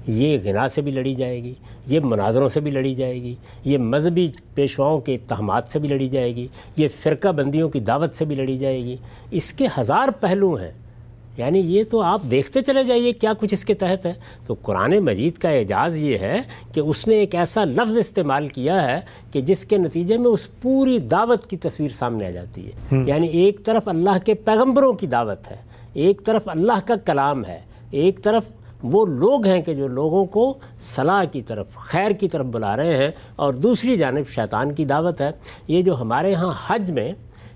[0.07, 1.53] یہ غنا سے بھی لڑی جائے گی
[1.87, 6.07] یہ مناظروں سے بھی لڑی جائے گی یہ مذہبی پیشواؤں کے اتہامات سے بھی لڑی
[6.07, 8.95] جائے گی یہ فرقہ بندیوں کی دعوت سے بھی لڑی جائے گی۔
[9.31, 10.71] اس کے ہزار پہلو ہیں۔
[11.37, 14.13] یعنی یہ تو آپ دیکھتے چلے جائیے کیا کچھ اس کے تحت ہے۔
[14.45, 16.41] تو قرآن مجید کا اعجاز یہ ہے
[16.73, 18.99] کہ اس نے ایک ایسا لفظ استعمال کیا ہے
[19.31, 23.27] کہ جس کے نتیجے میں اس پوری دعوت کی تصویر سامنے آ جاتی ہے۔ یعنی
[23.27, 25.55] ایک طرف اللہ کے پیغمبروں کی دعوت ہے
[25.93, 27.59] ایک طرف اللہ کا کلام ہے
[27.91, 28.43] ایک طرف
[28.83, 32.97] وہ لوگ ہیں کہ جو لوگوں کو صلاح کی طرف خیر کی طرف بلا رہے
[32.97, 35.31] ہیں اور دوسری جانب شیطان کی دعوت ہے۔
[35.67, 37.11] یہ جو ہمارے ہاں حج میں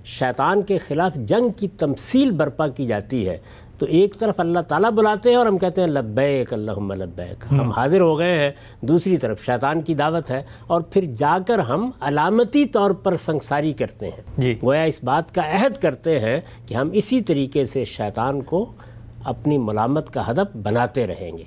[0.06, 3.38] شیطان کے خلاف جنگ کی تمثیل برپا کی جاتی ہے
[3.78, 7.70] تو ایک طرف اللہ تعالیٰ بلاتے ہیں اور ہم کہتے ہیں لبیک اللہم لبیک۔ ہم
[7.72, 11.92] حاضر ہو گئے ہیں دوسری طرف شیطان کی دعوت ہے۔ اور پھر جا کر ہم
[12.02, 16.74] علامتی طور پر سنساری کرتے ہیں۔ جی۔ گویا اس بات کا عہد کرتے ہیں کہ
[16.74, 18.74] ہم اسی طریقے سے شیطان کو
[19.24, 21.44] اپنی ملامت کا ہدف بناتے رہیں گے۔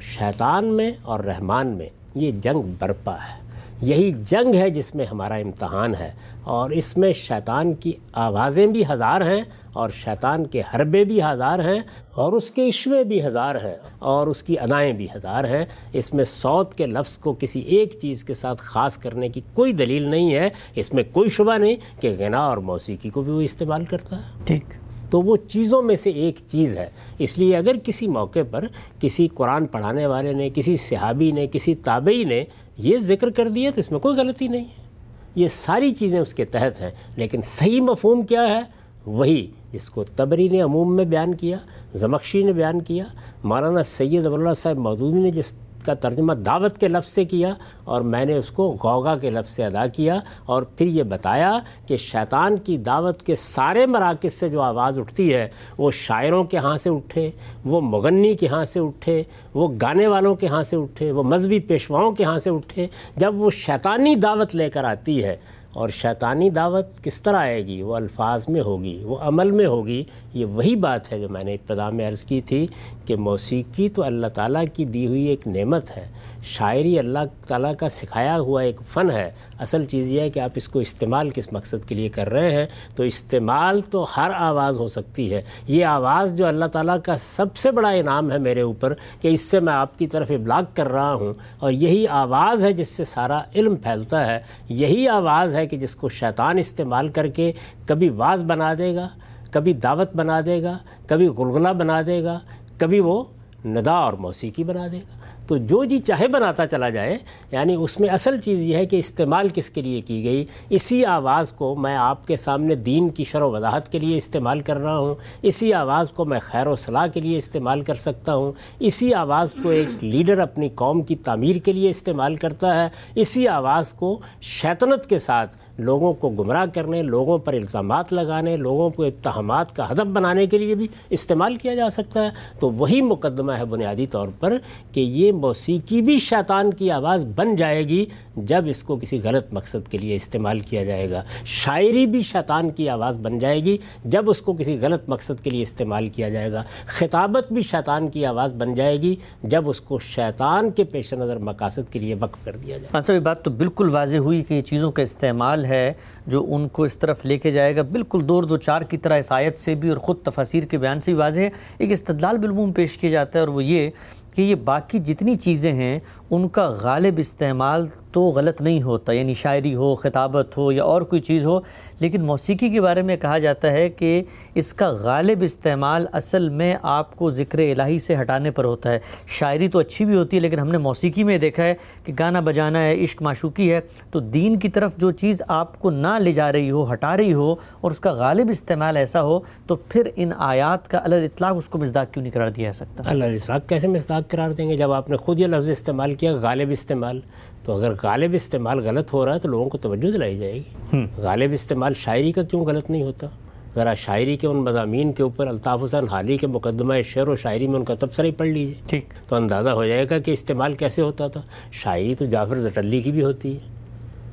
[0.00, 3.37] شیطان میں اور رحمان میں یہ جنگ برپا ہے۔
[3.82, 6.12] یہی جنگ ہے جس میں ہمارا امتحان ہے
[6.44, 11.58] اور اس میں شیطان کی آوازیں بھی ہزار ہیں اور شیطان کے حربے بھی ہزار
[11.58, 11.80] ہیں
[12.14, 16.14] اور اس کے عشوے بھی ہزار ہیں اور اس کی ادائیں بھی ہزار ہیں۔ اس
[16.14, 20.02] میں سوت کے لفظ کو کسی ایک چیز کے ساتھ خاص کرنے کی کوئی دلیل
[20.02, 23.84] نہیں ہے۔ اس میں کوئی شبہ نہیں کہ غنا اور موسیقی کو بھی وہ استعمال
[23.84, 28.08] کرتا ہے۔ ٹھیک۔ تو وہ چیزوں میں سے ایک چیز ہے۔ اس لیے اگر کسی
[28.08, 28.64] موقع پر
[29.00, 32.44] کسی قرآن پڑھانے والے نے، کسی صحابی نے، کسی تابعی نے
[32.78, 34.88] یہ ذکر کر دیا تو اس میں کوئی غلطی نہیں ہے۔
[35.34, 38.62] یہ ساری چیزیں اس کے تحت ہیں، لیکن صحیح مفہوم کیا ہے؟
[39.06, 41.56] وہی جس کو تبری نے عموم میں بیان کیا،
[41.94, 43.04] زمخشی نے بیان کیا،
[43.44, 45.54] مولانا سید ابواللہ صاحب مودودی نے جس
[45.88, 47.52] کا ترجمہ دعوت کے لفظ سے کیا
[47.84, 51.58] اور میں نے اس کو غوغا کے لفظ سے ادا کیا اور پھر یہ بتایا
[51.86, 55.48] کہ شیطان کی دعوت کے سارے مراکز سے جو آواز اٹھتی ہے،
[55.78, 57.30] وہ شاعروں کے ہاں سے اٹھے،
[57.64, 59.22] وہ مغنی کے ہاں سے اٹھے،
[59.54, 63.40] وہ گانے والوں کے ہاں سے اٹھے، وہ مذہبی پیشواؤں کے ہاں سے اٹھے، جب
[63.40, 65.36] وہ شیطانی دعوت لے کر آتی ہے
[65.68, 70.02] اور شیطانی دعوت کس طرح آئے گی؟ وہ الفاظ میں ہوگی، وہ عمل میں ہوگی،
[70.34, 72.66] یہ وہی بات ہے جو میں نے ابتدا میں عرض کی تھی
[73.08, 76.08] کہ موسیقی تو اللہ تعالیٰ کی دی ہوئی ایک نعمت ہے۔
[76.42, 80.50] شاعری اللہ تعالیٰ کا سکھایا ہوا ایک فن ہے۔ اصل چیز یہ ہے کہ آپ
[80.54, 84.76] اس کو استعمال کس مقصد کے لیے کر رہے ہیں۔ تو استعمال تو ہر آواز
[84.76, 88.60] ہو سکتی ہے۔ یہ آواز جو اللہ تعالیٰ کا سب سے بڑا انعام ہے میرے
[88.60, 92.64] اوپر کہ اس سے میں آپ کی طرف ابلاغ کر رہا ہوں۔ اور یہی آواز
[92.64, 97.08] ہے جس سے سارا علم پھیلتا ہے۔ یہی آواز ہے کہ جس کو شیطان استعمال
[97.08, 97.52] کر کے
[97.86, 99.08] کبھی واز بنا دے گا،
[99.50, 102.38] کبھی دعوت بنا دے گا، کبھی غلغلہ بنا دے گا۔
[102.78, 103.22] کبھی وہ
[103.64, 107.16] ندا اور موسیقی بنا دے گا۔ تو جو جی چاہے بناتا چلا جائے
[107.52, 111.04] یعنی اس میں اصل چیز یہ ہے کہ استعمال کس کے لیے کی گئی، اسی
[111.04, 114.76] آواز کو میں آپ کے سامنے دین کی شر و وضاحت کے لیے استعمال کر
[114.76, 118.52] رہا ہوں، اسی آواز کو میں خیر و صلاح کے لیے استعمال کر سکتا ہوں،
[118.80, 123.48] اسی آواز کو ایک لیڈر اپنی قوم کی تعمیر کے لیے استعمال کرتا ہے، اسی
[123.48, 129.04] آواز کو شیطنت کے ساتھ لوگوں کو گمراہ کرنے، لوگوں پر الزامات لگانے، لوگوں کو
[129.04, 133.52] اتہامات کا ہدف بنانے کے لیے بھی استعمال کیا جا سکتا ہے۔ تو وہی مقدمہ
[133.52, 134.58] ہے بنیادی طور پر
[134.92, 139.52] کہ یہ موسیقی بھی شیطان کی آواز بن جائے گی جب اس کو کسی غلط
[139.52, 143.76] مقصد کے لیے استعمال کیا جائے گا۔ شاعری بھی شیطان کی آواز بن جائے گی
[144.04, 148.08] جب اس کو کسی غلط مقصد کے لیے استعمال کیا جائے گا۔ خطابت بھی شیطان
[148.08, 152.14] کی آواز بن جائے گی جب اس کو شیطان کے پیش نظر مقاصد کے لیے
[152.14, 155.02] وقف کر دیا جائے گا۔ یہ بات تو بالکل واضح ہوئی کہ یہ چیزوں کا
[155.02, 155.92] استعمال ہے
[156.26, 159.18] جو ان کو اس طرف لے کے جائے گا۔ بالکل دور دو چار کی طرح
[159.18, 162.38] اس آیت سے بھی اور خود تفاصیر کے بیان سے بھی واضح ہے۔ ایک استدلال
[162.38, 163.90] بالعموم پیش کیا جاتا ہے اور وہ یہ
[164.38, 169.34] کہ یہ باقی جتنی چیزیں ہیں، ان کا غالب استعمال تو غلط نہیں ہوتا۔ یعنی
[169.34, 171.60] شاعری ہو، خطابت ہو یا اور کوئی چیز ہو،
[172.00, 174.22] لیکن موسیقی کے بارے میں کہا جاتا ہے کہ
[174.54, 178.98] اس کا غالب استعمال اصل میں آپ کو ذکر الہی سے ہٹانے پر ہوتا ہے۔
[179.26, 181.74] شاعری تو اچھی بھی ہوتی ہے، لیکن ہم نے موسیقی میں دیکھا ہے
[182.04, 185.90] کہ گانا بجانا ہے، عشق معشوقی ہے، تو دین کی طرف جو چیز آپ کو
[185.90, 189.40] نہ لے جا رہی ہو، ہٹا رہی ہو اور اس کا غالب استعمال ایسا ہو،
[189.66, 192.72] تو پھر ان آیات کا اللہ اطلاق اس کو مزداق کیوں نہیں قرار دیا جا
[192.72, 196.14] سکتا؟ اللہ اطلاق کیسے مزداق قرار دیں گے جب آپ نے خود یہ لفظ استعمال
[196.14, 197.20] کیا غالب استعمال
[197.64, 201.06] تو اگر غالب استعمال غلط ہو رہا ہے تو لوگوں کو توجہ دلائی جائے گی۔
[201.16, 203.26] غالب استعمال شاعری کا کیوں غلط نہیں ہوتا؟
[203.74, 207.66] ذرا شاعری کے ان مضامین کے اوپر الطاف حسین حالی کے مقدمہ شعر و شاعری
[207.66, 210.72] میں ان کا تبصرہ ہی پڑھ لیجیے ٹھیک۔ تو اندازہ ہو جائے گا کہ استعمال
[210.72, 211.40] کیسے ہوتا تھا۔
[211.72, 213.58] شاعری تو جعفر زٹلی کی بھی ہوتی ہے۔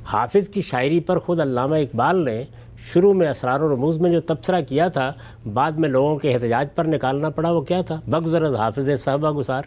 [0.05, 2.43] حافظ کی شاعری پر خود علامہ اقبال نے
[2.77, 5.13] شروع میں اسرار و رموز میں جو تبصرہ کیا تھا
[5.53, 9.63] بعد میں لوگوں کے احتجاج پر نکالنا پڑا وہ کیا تھا؟ بگزرز حافظ صحبہ گسار۔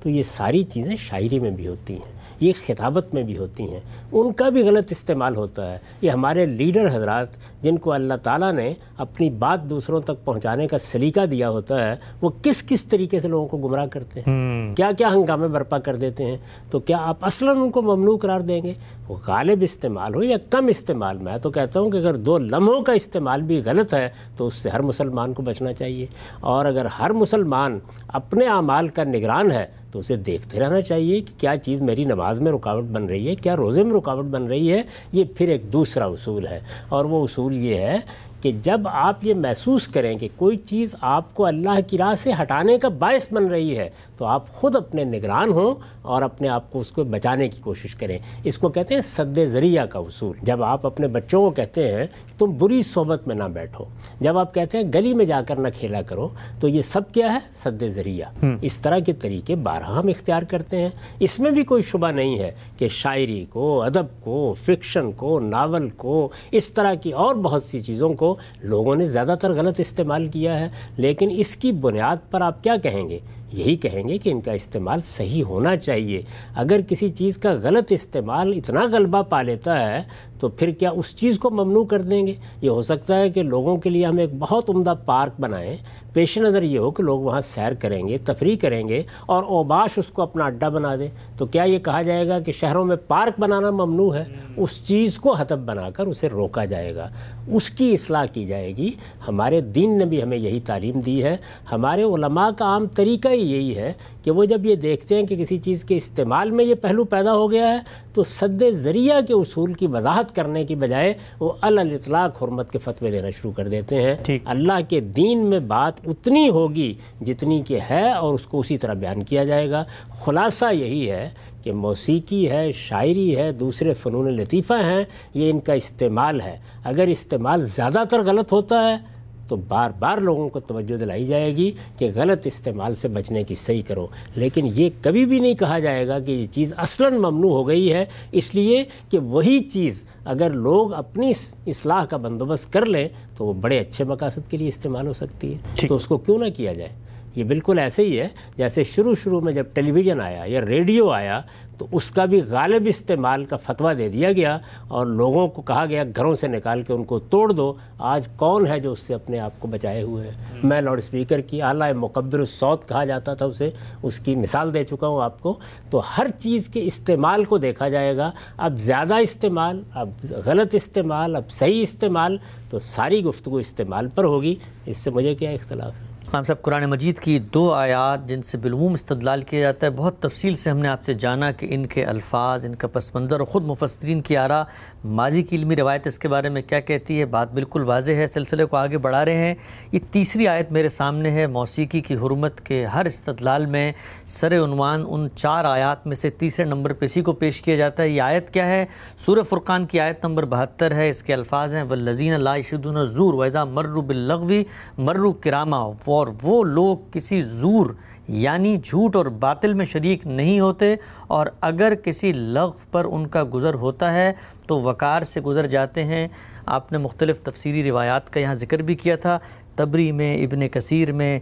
[0.00, 3.80] تو یہ ساری چیزیں شاعری میں بھی ہوتی ہیں یہ خطابت میں بھی ہوتی ہیں۔
[4.12, 7.26] ان کا بھی غلط استعمال ہوتا ہے۔ یہ ہمارے لیڈر حضرات
[7.62, 11.96] جن کو اللہ تعالیٰ نے اپنی بات دوسروں تک پہنچانے کا سلیقہ دیا ہوتا ہے
[12.22, 15.96] وہ کس کس طریقے سے لوگوں کو گمراہ کرتے ہیں؟ کیا کیا ہنگامے برپا کر
[15.96, 16.36] دیتے ہیں؟
[16.70, 18.72] تو کیا آپ اصلاً ان کو ممنوع قرار دیں گے؟
[19.08, 22.82] وہ غالب استعمال ہو یا کم استعمال میں تو کہتا ہوں کہ اگر دو لمحوں
[22.82, 26.06] کا استعمال بھی غلط ہے تو اس سے ہر مسلمان کو بچنا چاہیے۔
[26.40, 31.40] اور اگر ہر مسلمان اپنے اعمال کا نگران ہے تو اسے دیکھتے رہنا چاہیے کہ
[31.40, 34.72] کیا چیز میری نماز میں رکاوٹ بن رہی ہے، کیا روزے میں رکاوٹ بن رہی
[34.72, 37.98] ہے، یہ پھر ایک دوسرا اصول ہے۔ اور وہ اصول یہ ہے
[38.40, 42.30] کہ جب آپ یہ محسوس کریں کہ کوئی چیز آپ کو اللہ کی راہ سے
[42.42, 46.72] ہٹانے کا باعث بن رہی ہے تو آپ خود اپنے نگران ہوں اور اپنے آپ
[46.72, 50.36] کو اس کو بچانے کی کوشش کریں۔ اس کو کہتے ہیں صد ذریعہ کا اصول۔
[50.42, 53.84] جب آپ اپنے بچوں کو کہتے ہیں کہ تم بری صحبت میں نہ بیٹھو
[54.20, 56.28] جب آپ کہتے ہیں گلی میں جا کر نہ کھیلا کرو
[56.60, 60.80] تو یہ سب کیا ہے؟ صد ذریعہ۔ اس طرح کے طریقے بارہ ہم اختیار کرتے
[60.80, 65.40] ہیں۔ اس میں بھی کوئی شبہ نہیں ہے کہ شاعری کو ادب کو فکشن کو
[65.40, 68.27] ناول کو اس طرح کی اور بہت سی چیزوں کو
[68.60, 72.76] لوگوں نے زیادہ تر غلط استعمال کیا ہے۔ لیکن اس کی بنیاد پر آپ کیا
[72.76, 73.18] کہیں گے؟
[73.52, 76.22] یہی کہیں گے کہ ان کا استعمال صحیح ہونا چاہیے۔
[76.54, 80.02] اگر کسی چیز کا غلط استعمال اتنا غلبہ پا لیتا ہے
[80.38, 83.42] تو پھر کیا اس چیز کو ممنوع کر دیں گے؟ یہ ہو سکتا ہے کہ
[83.42, 85.76] لوگوں کے لیے ہم ایک بہت عمدہ پارک بنائیں،
[86.12, 89.98] پیش نظر یہ ہو کہ لوگ وہاں سیر کریں گے، تفریح کریں گے اور اوباش
[89.98, 92.96] اس کو اپنا اڈا بنا دیں۔ تو کیا یہ کہا جائے گا کہ شہروں میں
[92.96, 94.24] پارک بنانا ممنوع ہے؟
[94.56, 97.08] اس چیز کو ہدف بنا کر اسے روکا جائے گا۔
[97.48, 98.90] اس کی اصلاح کی جائے گی۔
[99.28, 101.36] ہمارے دین نے بھی ہمیں یہی تعلیم دی ہے۔
[101.72, 103.92] ہمارے علماء کا عام طریقہ ہی یہی ہے
[104.28, 107.34] کہ وہ جب یہ دیکھتے ہیں کہ کسی چیز کے استعمال میں یہ پہلو پیدا
[107.34, 107.78] ہو گیا ہے
[108.12, 113.10] تو صد ذریعہ کے اصول کی وضاحت کرنے کی بجائے وہ الاطلاق حرمت کے فتوے
[113.10, 118.12] دینا شروع کر دیتے ہیں۔ اللہ کے دین میں بات اتنی ہوگی جتنی کہ ہے
[118.12, 119.84] اور اس کو اسی طرح بیان کیا جائے گا۔
[120.20, 121.28] خلاصہ یہی ہے
[121.62, 127.06] کہ موسیقی ہے شاعری ہے دوسرے فنون لطیفہ ہیں یہ ان کا استعمال ہے۔ اگر
[127.06, 129.17] استعمال زیادہ تر غلط ہوتا ہے
[129.48, 133.54] تو بار بار لوگوں کو توجہ دلائی جائے گی کہ غلط استعمال سے بچنے کی
[133.54, 137.50] صحیح کرو۔ لیکن یہ کبھی بھی نہیں کہا جائے گا کہ یہ چیز اصلاً ممنوع
[137.50, 141.32] ہو گئی ہے۔ اس لیے کہ وہی چیز اگر لوگ اپنی
[141.66, 145.54] اصلاح کا بندوبست کر لیں تو وہ بڑے اچھے مقاصد کے لیے استعمال ہو سکتی
[145.54, 147.07] ہے۔ تو اس کو کیوں نہ کیا جائے؟
[147.38, 151.10] یہ بالکل ایسے ہی ہے جیسے شروع شروع میں جب ٹیلی ویژن آیا یا ریڈیو
[151.10, 151.40] آیا
[151.78, 155.86] تو اس کا بھی غالب استعمال کا فتویٰ دے دیا گیا اور لوگوں کو کہا
[155.86, 159.14] گیا گھروں سے نکال کے ان کو توڑ دو۔ آج کون ہے جو اس سے
[159.14, 163.34] اپنے آپ کو بچائے ہوئے ہیں میں لاؤڈ اسپیکر کی اعلیٰ مقبر الصوت کہا جاتا
[163.34, 163.70] تھا اسے،
[164.02, 165.58] اس کی مثال دے چکا ہوں آپ کو۔
[165.90, 170.10] تو ہر چیز کے استعمال کو دیکھا جائے گا۔ اب زیادہ استعمال، اب
[170.44, 172.36] غلط استعمال، اب صحیح استعمال،
[172.70, 174.54] تو ساری گفتگو استعمال پر ہوگی۔
[174.86, 178.58] اس سے مجھے کیا اختلاف ہے؟ امام صاحب، قرآن مجید کی دو آیات جن سے
[178.58, 181.86] بالعموم استدلال کیا جاتا ہے، بہت تفصیل سے ہم نے آپ سے جانا کہ ان
[181.86, 184.62] کے الفاظ، ان کا پس منظر اور خود مفسرین کی آرا،
[185.04, 188.26] ماضی کی علمی روایت اس کے بارے میں کیا کہتی ہے؟ بات بالکل واضح ہے،
[188.26, 189.54] سلسلے کو آگے بڑھا رہے ہیں۔
[189.92, 193.92] یہ تیسری آیت میرے سامنے ہے، موسیقی کی حرمت کے ہر استدلال میں
[194.26, 198.02] سر عنوان ان چار آیات میں سے تیسرے نمبر پہ اسی کو پیش کیا جاتا
[198.02, 198.84] ہے۔ یہ آیت کیا ہے؟
[199.16, 203.34] سورہ فرقان کی آیت نمبر بہتر ہے، اس کے الفاظ ہیں والذین لا یشدون زور
[203.34, 204.62] ویزا مرو باللغوی
[204.98, 205.76] مرو کرامہ
[206.18, 207.86] اور وہ لوگ کسی زور
[208.28, 210.94] یعنی جھوٹ اور باطل میں شریک نہیں ہوتے
[211.26, 214.32] اور اگر کسی لغو پر ان کا گزر ہوتا ہے
[214.66, 216.26] تو وقار سے گزر جاتے ہیں۔
[216.66, 219.38] آپ نے مختلف تفسیری روایات کا یہاں ذکر بھی کیا تھا۔
[219.76, 221.38] تبری میں، ابن کثیر میں،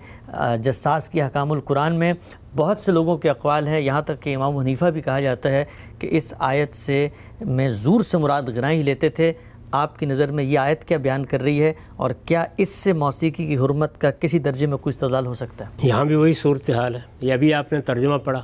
[0.60, 2.12] جساس کی حکام القرآن میں
[2.56, 5.64] بہت سے لوگوں کے اقوال ہیں۔ یہاں تک کہ امام حنیفہ بھی کہا جاتا ہے
[5.98, 7.08] کہ اس آیت سے
[7.40, 9.32] میں زور سے مراد گناہ ہی لیتے تھے۔
[9.72, 12.92] آپ کی نظر میں یہ آیت کیا بیان کر رہی ہے اور کیا اس سے
[12.92, 16.32] موسیقی کی حرمت کا کسی درجے میں کوئی استدال ہو سکتا ہے؟ یہاں بھی وہی
[16.32, 18.42] صورتحال ہے۔ یہ ابھی آپ نے ترجمہ پڑھا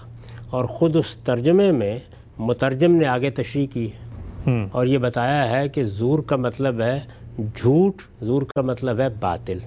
[0.51, 1.99] اور خود اس ترجمے میں
[2.39, 4.13] مترجم نے آگے تشریح کی ہے۔
[4.73, 7.01] اور یہ بتایا ہے کہ زور کا مطلب ہے
[7.39, 9.59] جھوٹ زور کا مطلب ہے باطل۔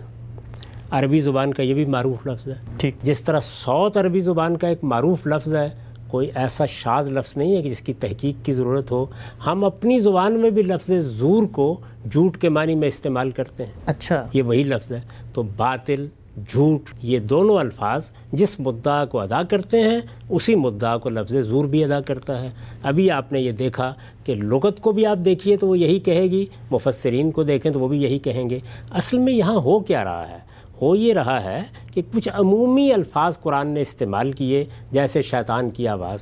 [0.90, 4.68] عربی زبان کا یہ بھی معروف لفظ ہے۔ ٹھیک۔ جس طرح سوت عربی زبان کا
[4.68, 5.70] ایک معروف لفظ ہے
[6.16, 9.06] کوئی ایسا شاز لفظ نہیں ہے کہ جس کی تحقیق کی ضرورت ہو۔
[9.46, 11.78] ہم اپنی زبان میں بھی لفظ زور کو
[12.12, 15.02] جھوٹ کے معنی میں استعمال کرتے ہیں۔ اچھا۔ یہ وہی لفظ ہے۔
[15.34, 16.08] تو باطل
[16.50, 20.00] جھوٹ یہ دونوں الفاظ جس مدعا کو ادا کرتے ہیں
[20.30, 22.50] اسی مدعا کو لفظ زور بھی ادا کرتا ہے۔
[22.84, 26.24] ابھی آپ نے یہ دیکھا کہ لغت کو بھی آپ دیکھیے تو وہ یہی کہے
[26.24, 28.60] گی مفسرین کو دیکھیں تو وہ بھی یہی کہیں گے۔
[28.92, 31.62] اصل میں یہاں ہو کیا رہا ہے؟ ہو یہ رہا ہے
[31.94, 36.20] کہ کچھ عمومی الفاظ قرآن نے استعمال کیے جیسے شیطان کی آواز۔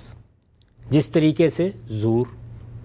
[0.89, 2.26] جس طریقے سے زور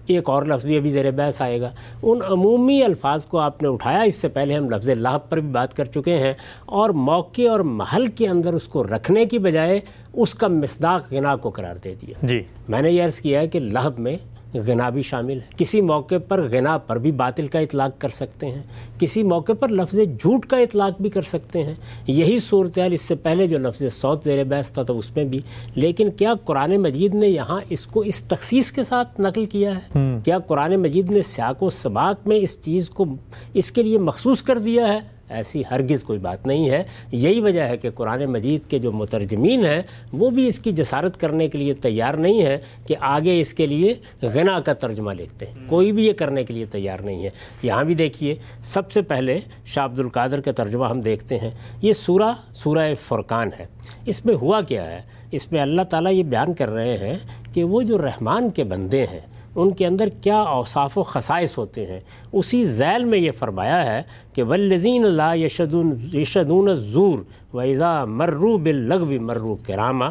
[0.05, 1.69] ایک اور لفظ بھی ابھی زیر بحث آئے گا۔
[2.03, 5.49] ان عمومی الفاظ کو آپ نے اٹھایا اس سے پہلے ہم لفظ لہب پر بھی
[5.49, 6.33] بات کر چکے ہیں۔
[6.65, 9.79] اور موقع اور محل کے اندر اس کو رکھنے کی بجائے
[10.13, 13.47] اس کا مصداق غنا کو قرار دے دیا۔ جی۔ میں نے یہ عرض کیا ہے
[13.47, 14.17] کہ لہب میں
[14.53, 18.47] غنا بھی شامل ہے۔ کسی موقع پر غنا پر بھی باطل کا اطلاق کر سکتے
[18.47, 18.63] ہیں۔
[18.99, 21.73] کسی موقع پر لفظ جھوٹ کا اطلاق بھی کر سکتے ہیں۔
[22.07, 25.39] یہی صورتحال اس سے پہلے جو لفظ سوت زیر بحث تھا تو اس میں بھی۔
[25.75, 29.99] لیکن کیا قرآن مجید نے یہاں اس کو اس تخصیص کے ساتھ نقل کیا ہے؟
[30.23, 33.05] کیا قرآن مجید نے سیاق و سباق میں اس چیز کو
[33.53, 37.61] اس کے لیے مخصوص کر دیا ہے؟ ایسی ہرگز کوئی بات نہیں ہے۔ یہی وجہ
[37.61, 39.81] ہے کہ قرآن مجید کے جو مترجمین ہیں
[40.13, 43.67] وہ بھی اس کی جسارت کرنے کے لیے تیار نہیں ہے کہ آگے اس کے
[43.67, 47.29] لیے غنا کا ترجمہ لکھتے ہیں۔ کوئی بھی یہ کرنے کے لیے تیار نہیں ہے۔
[47.63, 51.93] یہاں بھی دیکھیے سب سے پہلے شاہ عبد القادر کا ترجمہ ہم دیکھتے ہیں۔ یہ
[51.93, 53.65] سورہ سورہ فرقان ہے۔
[54.05, 57.15] اس میں ہوا کیا ہے؟ اس میں اللہ تعالیٰ یہ بیان کر رہے ہیں
[57.53, 59.19] کہ وہ جو رحمان کے بندے ہیں
[59.55, 61.99] ان کے اندر کیا اوصاف و خصائص ہوتے ہیں؟
[62.33, 64.01] اسی ذیل میں یہ فرمایا ہے
[64.33, 67.19] کہ ولزین اللہ یشدون یشدون زور
[67.53, 70.05] ویزا مرو بل مرو کرامہ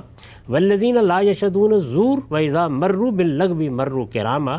[0.49, 4.51] ولزین اللہ یشدون زور ویزا مرو بل مرو کرامہ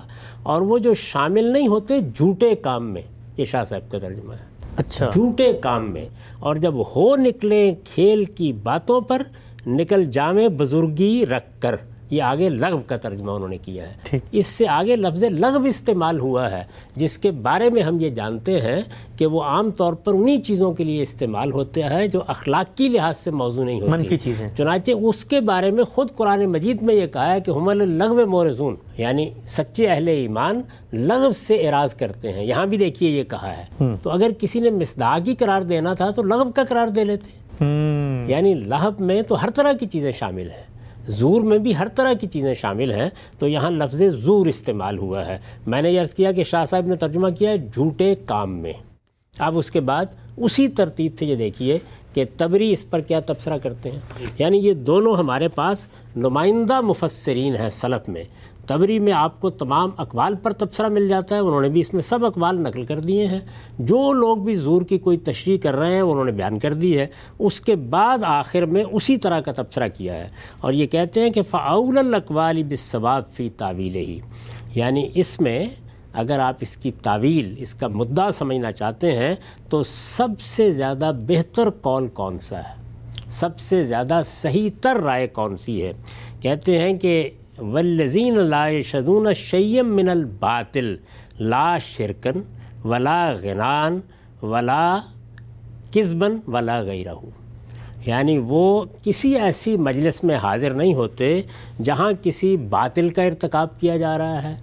[0.44, 3.02] اور وہ جو شامل نہیں ہوتے جھوٹے کام میں۔
[3.38, 6.06] یہ شاہ صاحب کا ترجمہ ہے۔ اچھا۔ جھوٹے کام میں۔
[6.40, 9.22] اور جب ہو نکلیں کھیل کی باتوں پر
[9.68, 11.76] نکل جامع بزرگی رکھ کر۔
[12.10, 16.20] یہ آگے لغو کا ترجمہ انہوں نے کیا ہے۔ اس سے آگے لفظ لغو استعمال
[16.20, 16.64] ہوا ہے
[16.96, 18.82] جس کے بارے میں ہم یہ جانتے ہیں
[19.18, 23.18] کہ وہ عام طور پر انہی چیزوں کے لیے استعمال ہوتے ہیں جو اخلاقی لحاظ
[23.18, 26.96] سے موضوع نہیں ہوتی۔ منفی چیزیں۔ چنانچہ اس کے بارے میں خود قرآن مجید میں
[26.96, 30.62] یہ کہا ہے کہ حمل لغو مورزون یعنی سچے اہل ایمان
[30.94, 34.70] لغو سے اعراض کرتے ہیں۔ یہاں بھی دیکھیے یہ کہا ہے۔ تو اگر کسی نے
[34.70, 37.30] مصداقی قرار دینا تھا تو لغو کا قرار دے لیتے۔
[38.28, 40.69] یعنی لہب میں تو ہر طرح کی چیزیں شامل ہیں۔
[41.10, 45.26] زور میں بھی ہر طرح کی چیزیں شامل ہیں، تو یہاں لفظ زور استعمال ہوا
[45.26, 48.60] ہے۔ میں نے یہ عرض کیا کہ شاہ صاحب نے ترجمہ کیا ہے جھوٹے کام
[48.60, 48.74] میں۔
[49.40, 50.06] اب اس کے بعد
[50.38, 51.80] اسی ترتیب سے یہ دیکھیے
[52.14, 54.00] کہ تبری اس پر کیا تبصرہ کرتے ہیں۔
[54.40, 58.24] یعنی یہ دونوں ہمارے پاس نمائندہ مفسرین ہیں سلف میں۔
[58.70, 61.94] تبری میں آپ کو تمام اقوال پر تبصرہ مل جاتا ہے، انہوں نے بھی اس
[61.94, 63.40] میں سب اقوال نقل کر دیے ہیں۔
[63.80, 67.00] جو لوگ بھی زور کی کوئی تشریح کر رہے ہیں، انہوں نے بیان کر دی
[67.00, 67.08] ہے۔
[67.40, 70.30] اس کے بعد آخر میں اسی طرح کا تبصرہ کیا ہے۔
[70.62, 74.20] اور یہ کہتے ہیں کہ فعول الاقوال بصواب فی تعویل ہی
[74.76, 75.66] یعنی اس میں
[76.14, 79.36] اگر آپ اس کی تعویل، اس کا مدعا سمجھنا چاہتے ہیں،
[79.70, 82.80] تو سب سے زیادہ بہتر قول کون سا ہے؟
[83.28, 85.94] سب سے زیادہ صحیح تر رائے کون سی ہے؟
[86.42, 87.30] کہتے ہیں کہ
[87.62, 90.96] والذین لا یشدون شیم من الباطل،
[91.40, 92.42] لا شرکن،
[92.86, 94.00] ولا غنان،
[94.42, 95.00] ولا
[95.94, 97.16] کذبن، ولا غیرہ۔
[98.06, 101.42] یعنی وہ کسی ایسی مجلس میں حاضر نہیں ہوتے
[101.84, 104.56] جہاں کسی باطل کا ارتکاب کیا جا رہا ہے،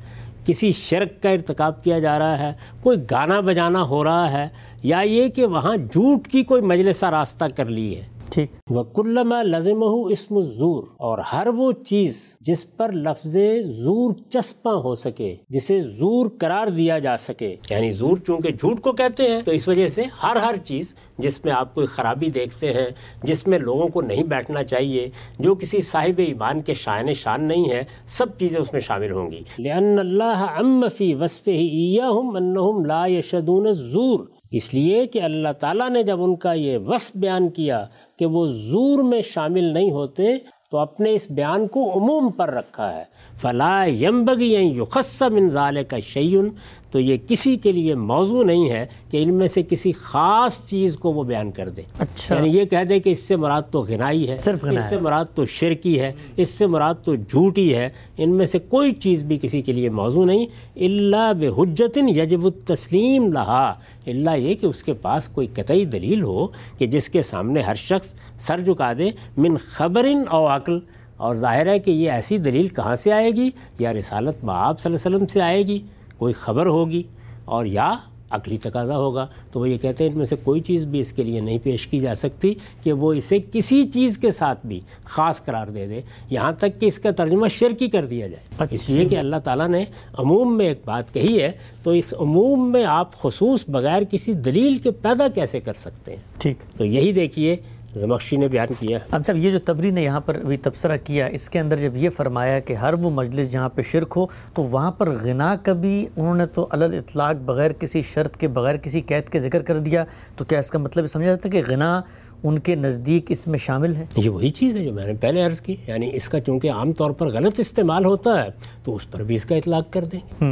[0.44, 4.48] کسی شرک کا ارتکاب کیا جا رہا ہے، کوئی گانا بجانا ہو رہا ہے،
[4.82, 9.82] یا یہ کہ وہاں جھوٹ کی کوئی مجلسہ راستہ کر لی ہے۔ ٹھیک۔ وکلما لازم
[10.10, 13.36] اسم زور اور ہر وہ چیز جس پر لفظ
[13.68, 18.92] زور چسپاں ہو سکے، جسے زور قرار دیا جا سکے۔ یعنی زور چونکہ جھوٹ کو
[18.92, 22.72] کہتے ہیں، تو اس وجہ سے ہر ہر چیز جس میں آپ کوئی خرابی دیکھتے
[22.72, 22.86] ہیں،
[23.22, 27.70] جس میں لوگوں کو نہیں بیٹھنا چاہیے، جو کسی صاحب ایمان کے شائن شان نہیں
[27.70, 32.84] ہے سب چیزیں اس میں شامل ہوں گی۔ لأن اللہ ام فی وصف ایہم انہم
[32.84, 34.20] لا یشدون الزور۔
[34.50, 37.86] اس لیے کہ اللہ تعالیٰ نے جب ان کا یہ وصف بیان کیا
[38.18, 40.24] کہ وہ زور میں شامل نہیں ہوتے
[40.70, 43.04] تو اپنے اس بیان کو عموم پر رکھا ہے۔
[43.40, 45.48] فلا یمبگی یخص من
[45.88, 46.48] کا شعین
[46.96, 50.96] تو یہ کسی کے لیے موضوع نہیں ہے کہ ان میں سے کسی خاص چیز
[50.96, 53.80] کو وہ بیان کر دے۔ اچھا۔ یعنی یہ کہہ دے کہ اس سے مراد تو
[53.88, 57.88] غنائی ہے صرف اس سے مراد تو شرکی ہے اس سے مراد تو جھوٹی ہے۔
[58.18, 63.32] ان میں سے کوئی چیز بھی کسی کے لیے موضوع نہیں۔ اللہ بحجتن یجب التسلیم
[63.32, 63.74] لہا
[64.06, 66.46] اللہ یہ کہ اس کے پاس کوئی قطعی دلیل ہو
[66.78, 70.78] کہ جس کے سامنے ہر شخص سر جھکا دے من خبرن او عقل۔
[71.16, 74.94] اور ظاہر ہے کہ یہ ایسی دلیل کہاں سے آئے گی؟ یا رسالت بآب صلی
[74.94, 75.78] اللہ علیہ وسلم سے آئے گی۔
[76.18, 77.02] کوئی خبر ہوگی
[77.44, 77.92] اور یا
[78.30, 81.12] عقلی تقاضا ہوگا۔ تو وہ یہ کہتے ہیں ان میں سے کوئی چیز بھی اس
[81.12, 84.80] کے لیے نہیں پیش کی جا سکتی کہ وہ اسے کسی چیز کے ساتھ بھی
[85.04, 86.00] خاص قرار دے دے
[86.30, 89.68] یہاں تک کہ اس کا ترجمہ شرکی کر دیا جائے۔ اس لیے کہ اللہ تعالیٰ
[89.68, 89.84] نے
[90.18, 91.52] عموم میں ایک بات کہی ہے
[91.82, 96.22] تو اس عموم میں آپ خصوص بغیر کسی دلیل کے پیدا کیسے کر سکتے ہیں؟
[96.38, 97.56] ٹھیک۔ تو یہی دیکھیے
[97.96, 101.26] زمخشی نے بیان کیا۔ ہم صاحب یہ جو تبری نے یہاں پر ابھی تبصرہ کیا،
[101.26, 104.62] اس کے اندر جب یہ فرمایا کہ ہر وہ مجلس جہاں پہ شرک ہو، تو
[104.62, 109.00] وہاں پر غنا کبھی انہوں نے تو علل اطلاق بغیر کسی شرط کے، بغیر کسی
[109.00, 110.04] قید کے ذکر کر دیا۔
[110.36, 112.00] تو کیا اس کا مطلب یہ سمجھا جاتا ہے کہ غنا
[112.46, 115.42] ان کے نزدیک اس میں شامل ہے یہ وہی چیز ہے جو میں نے پہلے
[115.42, 118.48] عرض کی یعنی اس کا چونکہ عام طور پر غلط استعمال ہوتا ہے
[118.84, 120.44] تو اس پر بھی اس کا اطلاق کر دیں۔ گے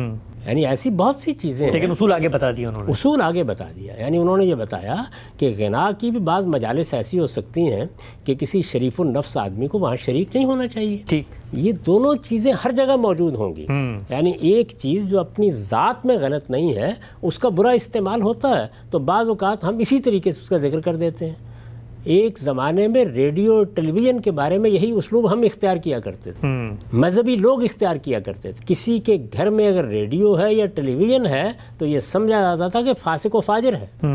[0.47, 3.43] یعنی ایسی بہت سی چیزیں ہیں۔ لیکن اصول آگے بتا دیا انہوں نے۔ اصول آگے
[3.43, 4.95] بتا دیا۔ یعنی انہوں نے یہ بتایا
[5.39, 7.85] کہ غنا کی بھی بعض مجالس ایسی ہو سکتی ہیں
[8.25, 12.53] کہ کسی شریف النفس آدمی کو وہاں شریک نہیں ہونا چاہیے۔ ٹھیک۔ یہ دونوں چیزیں
[12.65, 13.67] ہر جگہ موجود ہوں گی۔
[14.11, 18.63] یعنی ایک چیز جو اپنی ذات میں غلط نہیں ہے اس کا برا استعمال ہوتا
[18.63, 21.54] ہے تو بعض اوقات ہم اسی طریقے سے اس کا ذکر کر دیتے ہیں۔
[22.05, 26.33] ایک زمانے میں ریڈیو ٹیلی ویژن کے بارے میں یہی اسلوب ہم اختیار کیا کرتے
[26.33, 26.49] تھے۔
[26.93, 30.95] مذہبی لوگ اختیار کیا کرتے تھے۔ کسی کے گھر میں اگر ریڈیو ہے یا ٹیلی
[30.95, 34.13] ویژن ہے تو یہ سمجھا جاتا تھا کہ فاسق و فاجر ہے۔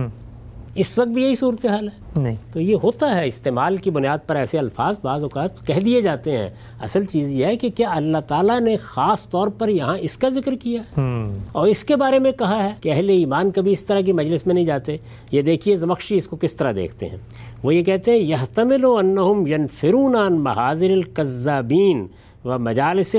[0.79, 4.35] اس وقت بھی یہی صورتحال ہے؟ نہیں۔ تو یہ ہوتا ہے استعمال کی بنیاد پر
[4.35, 6.49] ایسے الفاظ بعض اوقات کہہ دیے جاتے ہیں۔
[6.81, 10.29] اصل چیز یہ ہے کہ کیا اللہ تعالیٰ نے خاص طور پر یہاں اس کا
[10.29, 13.85] ذکر کیا؟ ہے اور اس کے بارے میں کہا ہے کہ اہل ایمان کبھی اس
[13.85, 14.97] طرح کی مجلس میں نہیں جاتے۔
[15.31, 17.17] یہ دیکھیے زمخشی اس کو کس طرح دیکھتے ہیں۔
[17.63, 22.07] وہ یہ کہتے ہیں یحتمل انہم ینفرون عن محاضر القذابین
[22.45, 23.15] و مجالس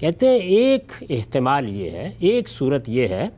[0.00, 3.28] کہتے ہیں ایک احتمال یہ ہے، ایک صورت یہ ہے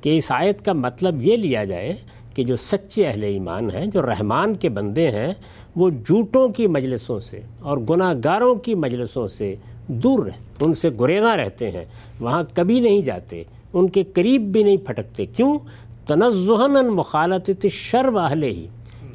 [0.00, 1.94] کہ اس آیت کا مطلب یہ لیا جائے
[2.34, 5.32] کہ جو سچے اہل ایمان ہیں، جو رحمان کے بندے ہیں،
[5.76, 9.54] وہ جھوٹوں کی مجلسوں سے اور گناہ گاروں کی مجلسوں سے
[9.88, 11.84] دور رہ، ان سے گریزاں رہتے ہیں،
[12.20, 13.42] وہاں کبھی نہیں جاتے،
[13.72, 15.58] ان کے قریب بھی نہیں پھٹکتے، کیوں؟
[16.06, 18.66] تنزہن مخالط شر واہل ہی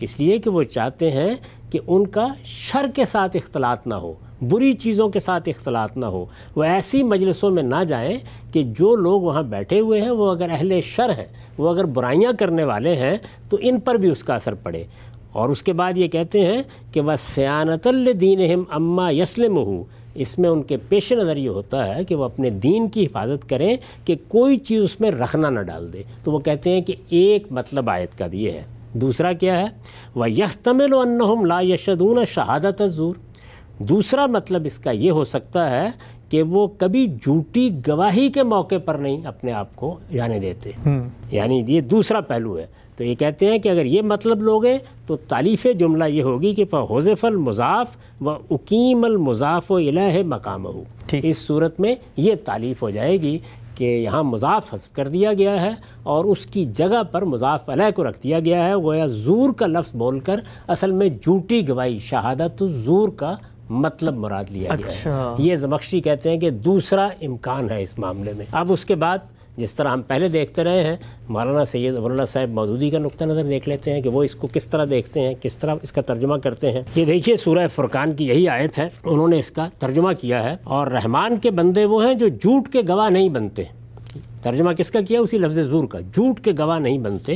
[0.01, 1.35] اس لیے کہ وہ چاہتے ہیں
[1.69, 6.05] کہ ان کا شر کے ساتھ اختلاط نہ ہو، بری چیزوں کے ساتھ اختلاط نہ
[6.05, 6.25] ہو۔
[6.55, 8.17] وہ ایسی مجلسوں میں نہ جائیں
[8.53, 11.25] کہ جو لوگ وہاں بیٹھے ہوئے ہیں، وہ اگر اہل شر ہیں،
[11.57, 13.17] وہ اگر برائیاں کرنے والے ہیں،
[13.49, 14.83] تو ان پر بھی اس کا اثر پڑے۔
[15.31, 19.83] اور اس کے بعد یہ کہتے ہیں کہ وہ سیانت الدین اماں یسلم ہو
[20.15, 23.49] اس میں ان کے پیش نظر یہ ہوتا ہے کہ وہ اپنے دین کی حفاظت
[23.49, 26.93] کریں کہ کوئی چیز اس میں رکھنا نہ ڈال دے۔ تو وہ کہتے ہیں کہ
[27.09, 28.63] ایک مطلب آیت کا یہ ہے۔
[28.95, 29.67] دوسرا کیا ہے؟
[30.15, 32.81] وہ یختمل و لا یشدون شہادت
[33.79, 35.89] دوسرا مطلب اس کا یہ ہو سکتا ہے
[36.29, 40.71] کہ وہ کبھی جھوٹی گواہی کے موقع پر نہیں اپنے آپ کو جانے دیتے۔
[41.31, 42.65] یعنی یہ دوسرا پہلو ہے۔
[42.97, 44.77] تو یہ کہتے ہیں کہ اگر یہ مطلب لوگے
[45.07, 47.87] تو تعلیف جملہ یہ ہوگی کہ حوضف المضاف
[48.21, 53.39] و اکیم المضاف و الہ مقام ہو اس صورت میں یہ تعلیف ہو جائے گی
[53.75, 55.71] کہ یہاں مضاف حذف کر دیا گیا ہے
[56.03, 59.67] اور اس کی جگہ پر مضاف علیہ کو رکھ دیا گیا ہے گویا زور کا
[59.67, 63.35] لفظ بول کر اصل میں جھوٹی گواہی شہادت زور کا
[63.69, 67.97] مطلب مراد لیا گیا ہے اچھا۔ یہ زمخشی کہتے ہیں کہ دوسرا امکان ہے اس
[67.99, 70.95] معاملے میں اب اس کے بعد جس طرح ہم پہلے دیکھتے رہے ہیں
[71.29, 74.35] مولانا سید ابر اللہ صاحب مودودی کا نقطہ نظر دیکھ لیتے ہیں کہ وہ اس
[74.35, 77.67] کو کس طرح دیکھتے ہیں کس طرح اس کا ترجمہ کرتے ہیں۔ یہ دیکھیے سورہ
[77.75, 81.51] فرقان کی یہی آیت ہے انہوں نے اس کا ترجمہ کیا ہے۔ اور رحمان کے
[81.51, 83.63] بندے وہ ہیں جو جھوٹ کے گواہ نہیں بنتے۔
[84.43, 87.35] ترجمہ کس کا کیا؟ اسی لفظ زور کا۔ جھوٹ کے گواہ نہیں بنتے۔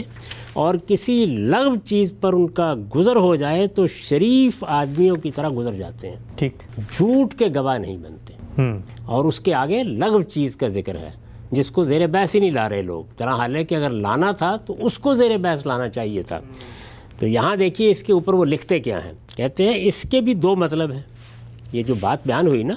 [0.54, 5.50] اور کسی لغو چیز پر ان کا گزر ہو جائے تو شریف آدمیوں کی طرح
[5.58, 6.54] گزر جاتے ہیں۔ ٹھیک۔
[6.92, 8.34] جھوٹ کے گواہ نہیں بنتے۔
[9.06, 11.19] اور اس کے آگے لغو چیز کا ذکر ہے۔
[11.52, 14.32] جس کو زیر بحث ہی نہیں لا رہے لوگ۔ طرح حال ہے کہ اگر لانا
[14.32, 16.40] تھا تو اس کو زیر بحث لانا چاہیے تھا۔
[17.20, 20.34] تو یہاں دیکھیے اس کے اوپر وہ لکھتے کیا ہیں۔ کہتے ہیں اس کے بھی
[20.34, 21.02] دو مطلب ہیں۔
[21.74, 22.74] یہ جو بات بیان ہوئی نا،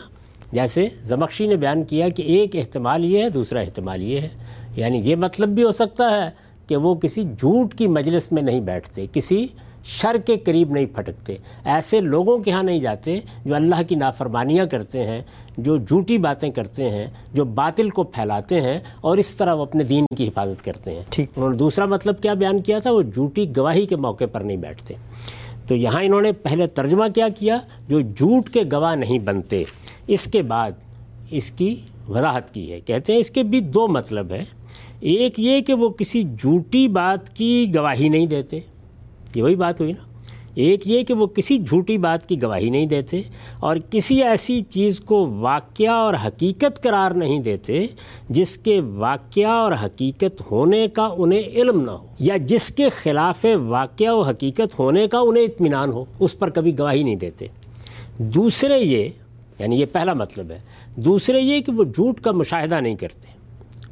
[0.52, 4.28] جیسے زمخشی نے بیان کیا کہ ایک احتمال یہ ہے، دوسرا احتمال یہ ہے۔
[4.76, 6.30] یعنی یہ مطلب بھی ہو سکتا ہے
[6.66, 9.46] کہ وہ کسی جھوٹ کی مجلس میں نہیں بیٹھتے، کسی
[9.84, 14.66] شر کے قریب نہیں پھٹکتے۔ ایسے لوگوں کے ہاں نہیں جاتے جو اللہ کی نافرمانیاں
[14.66, 15.22] کرتے ہیں
[15.58, 19.84] جو جھوٹی باتیں کرتے ہیں جو باطل کو پھیلاتے ہیں اور اس طرح وہ اپنے
[19.84, 23.02] دین کی حفاظت کرتے ہیں۔ ٹھیک۔ انہوں نے دوسرا مطلب کیا بیان کیا تھا؟ وہ
[23.02, 24.94] جھوٹی گواہی کے موقع پر نہیں بیٹھتے۔
[25.66, 27.58] تو یہاں انہوں نے پہلے ترجمہ کیا کیا
[27.88, 29.64] جو جھوٹ کے گواہ نہیں بنتے۔
[30.06, 30.70] اس کے بعد
[31.30, 31.74] اس کی
[32.08, 34.44] وضاحت کی ہے۔ کہتے ہیں اس کے بھی دو مطلب ہے
[35.00, 38.60] ایک یہ کہ وہ کسی جھوٹی بات کی گواہی نہیں دیتے۔
[39.36, 40.02] یہ وہی بات ہوئی نا۔
[40.54, 43.20] ایک یہ کہ وہ کسی جھوٹی بات کی گواہی نہیں دیتے
[43.60, 47.86] اور کسی ایسی چیز کو واقعہ اور حقیقت قرار نہیں دیتے
[48.28, 53.46] جس کے واقعہ اور حقیقت ہونے کا انہیں علم نہ ہو یا جس کے خلاف
[53.66, 57.46] واقعہ و حقیقت ہونے کا انہیں اطمینان ہو، اس پر کبھی گواہی نہیں دیتے۔
[58.18, 59.08] دوسرے یہ
[59.58, 60.58] یعنی یہ پہلا مطلب ہے،
[60.96, 63.28] دوسرے یہ کہ وہ جھوٹ کا مشاہدہ نہیں کرتے،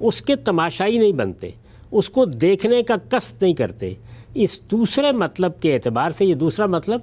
[0.01, 1.51] اس کے تماشائی نہیں بنتے،
[1.91, 3.95] اس کو دیکھنے کا قصد نہیں کرتے
[4.35, 7.01] اس دوسرے مطلب کے اعتبار سے یہ دوسرا مطلب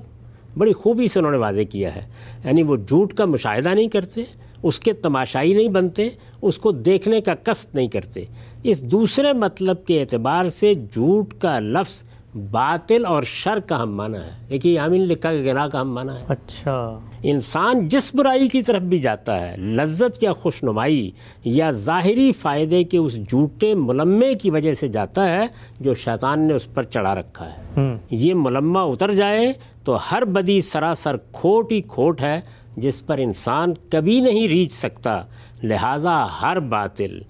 [0.57, 2.01] بڑی خوبی سے انہوں نے واضح کیا ہے۔
[2.45, 4.23] یعنی وہ جھوٹ کا مشاہدہ نہیں کرتے،
[4.63, 6.09] اس کے تماشائی نہیں بنتے،
[6.41, 8.25] اس کو دیکھنے کا قصد نہیں کرتے۔
[8.63, 12.03] اس دوسرے مطلب کے اعتبار سے جھوٹ کا لفظ
[12.37, 15.93] باطل اور شر کا ہم مانا ہے۔ ایک ہی یامین لکھا کہ گناہ کا ہم
[15.93, 21.11] مانا ہے۔ اچھا۔ انسان جس برائی کی طرف بھی جاتا ہے لذت یا خوش نمائی
[21.45, 25.47] یا ظاہری فائدے کے اس جھوٹے ملمے کی وجہ سے جاتا ہے
[25.79, 30.61] جو شیطان نے اس پر چڑھا رکھا ہے۔ یہ ملمہ اتر جائے تو ہر بدی
[30.61, 32.41] سراسر کھوٹ ہی کھوٹ ہے
[32.77, 35.21] جس پر انسان کبھی نہیں ریچ سکتا۔
[35.63, 37.21] لہٰذا ہر باطل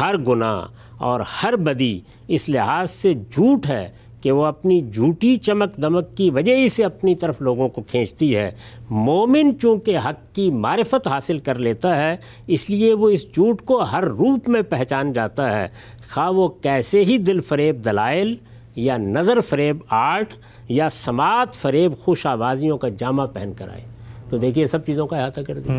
[0.00, 0.60] ہر گناہ
[0.96, 3.88] اور ہر بدی اس لحاظ سے جھوٹ ہے
[4.20, 8.36] کہ وہ اپنی جھوٹی چمک دمک کی وجہ ہی سے اپنی طرف لوگوں کو کھینچتی
[8.36, 8.50] ہے۔
[8.90, 12.16] مومن چونکہ حق کی معرفت حاصل کر لیتا ہے،
[12.46, 15.68] اس لیے وہ اس جھوٹ کو ہر روپ میں پہچان جاتا ہے۔
[16.14, 18.34] خواہ وہ کیسے ہی دل فریب دلائل
[18.76, 20.32] یا نظر فریب آرٹ
[20.68, 23.87] یا سماعت فریب خوش آوازیوں کا جامع پہن کر آئے۔
[24.30, 25.74] تو دیکھیے سب چیزوں کا احاطہ کر دیا۔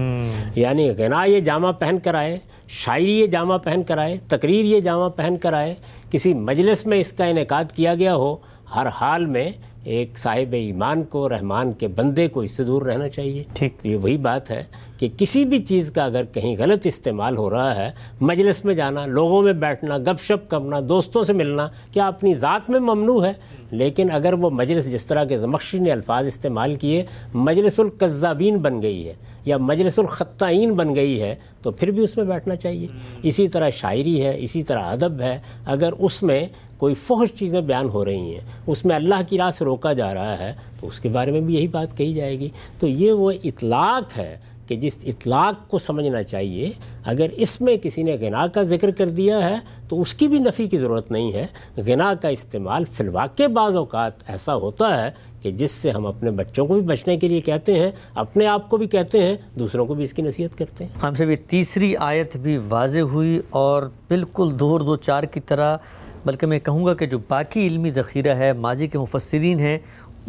[0.56, 2.38] یعنی غنا یہ جامع پہن کر آئے
[2.68, 5.76] شاعری یہ جامع پہن کر آئے تقریر یہ جامع پہن کر آئے
[6.12, 8.36] کسی مجلس میں اس کا انعقاد کیا گیا ہو
[8.76, 9.50] ہر حال میں
[9.84, 13.96] ایک صاحب ایمان کو رحمان کے بندے کو اس سے دور رہنا چاہیے۔ ٹھیک۔ یہ
[13.96, 14.64] وہی بات ہے
[15.00, 17.92] کہ کسی بھی چیز کا اگر کہیں غلط استعمال ہو رہا ہے،
[18.22, 22.70] مجلس میں جانا، لوگوں میں بیٹھنا، گپ شپ کرنا، دوستوں سے ملنا، کیا اپنی ذات
[22.70, 23.34] میں ممنوع ہے؟
[23.72, 28.82] لیکن اگر وہ مجلس جس طرح کے زمخشی نے الفاظ استعمال کیے، مجلس القذابین بن
[28.82, 29.14] گئی ہے
[29.46, 32.88] یا مجلس الخطائین بن گئی ہے، تو پھر بھی اس میں بیٹھنا چاہیے۔
[33.24, 36.48] اسی طرح شاعری ہے، اسی طرح ادب ہے۔ اگر اس میں
[36.78, 40.14] کوئی فحش چیزیں بیان ہو رہی ہیں، اس میں اللہ کی راہ سے روکا جا
[40.14, 43.12] رہا ہے، تو اس کے بارے میں بھی یہی بات کہی جائے گی۔ تو یہ
[43.12, 44.38] وہ اطلاق ہے
[44.70, 46.72] کہ جس اطلاق کو سمجھنا چاہیے،
[47.06, 49.56] اگر اس میں کسی نے غنا کا ذکر کر دیا ہے
[49.90, 51.46] تو اس کی بھی نفی کی ضرورت نہیں ہے۔
[51.78, 55.10] غنا کا استعمال فی الواقع بعض اوقات ایسا ہوتا ہے
[55.42, 58.70] کہ جس سے ہم اپنے بچوں کو بھی بچنے کے لیے کہتے ہیں، اپنے آپ
[58.70, 61.36] کو بھی کہتے ہیں، دوسروں کو بھی اس کی نصیحت کرتے ہیں۔ ہم سے بھی
[61.36, 65.78] تیسری آیت بھی واضح ہوئی اور بالکل دور دو چار کی طرح،
[66.26, 69.78] بلکہ میں کہوں گا کہ جو باقی علمی ذخیرہ ہے، ماضی کے مفسرین ہیں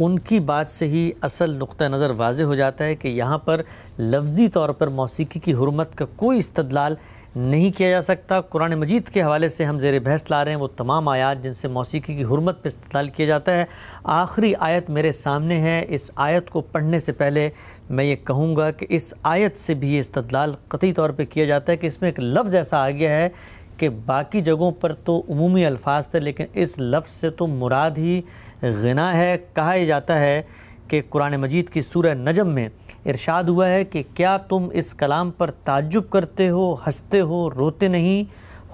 [0.02, 3.62] ان کی بات سے ہی اصل نقطہ نظر واضح ہو جاتا ہے کہ یہاں پر
[3.98, 6.94] لفظی طور پر موسیقی کی حرمت کا کوئی استدلال
[7.36, 10.58] نہیں کیا جا سکتا۔ قرآن مجید کے حوالے سے ہم زیر بحث لا رہے ہیں،
[10.58, 13.64] وہ تمام آیات جن سے موسیقی کی حرمت پہ استدلال کیا جاتا ہے۔
[14.04, 17.50] آخری آیت میرے سامنے ہے۔ اس آیت کو پڑھنے سے پہلے
[17.90, 21.44] میں یہ کہوں گا کہ اس آیت سے بھی یہ استدلال قطعی طور پہ کیا
[21.44, 23.28] جاتا ہے کہ اس میں ایک لفظ ایسا آ گیا ہے
[23.76, 28.20] کہ باقی جگہوں پر تو عمومی الفاظ تھے، لیکن اس لفظ سے تو مراد ہی
[28.62, 30.42] غنا ہے۔ کہا ہی جاتا ہے
[30.88, 32.68] کہ قرآن مجید کی سورہ نجم میں
[33.06, 37.88] ارشاد ہوا ہے کہ کیا تم اس کلام پر تعجب کرتے ہو، ہنستے ہو، روتے
[37.88, 38.24] نہیں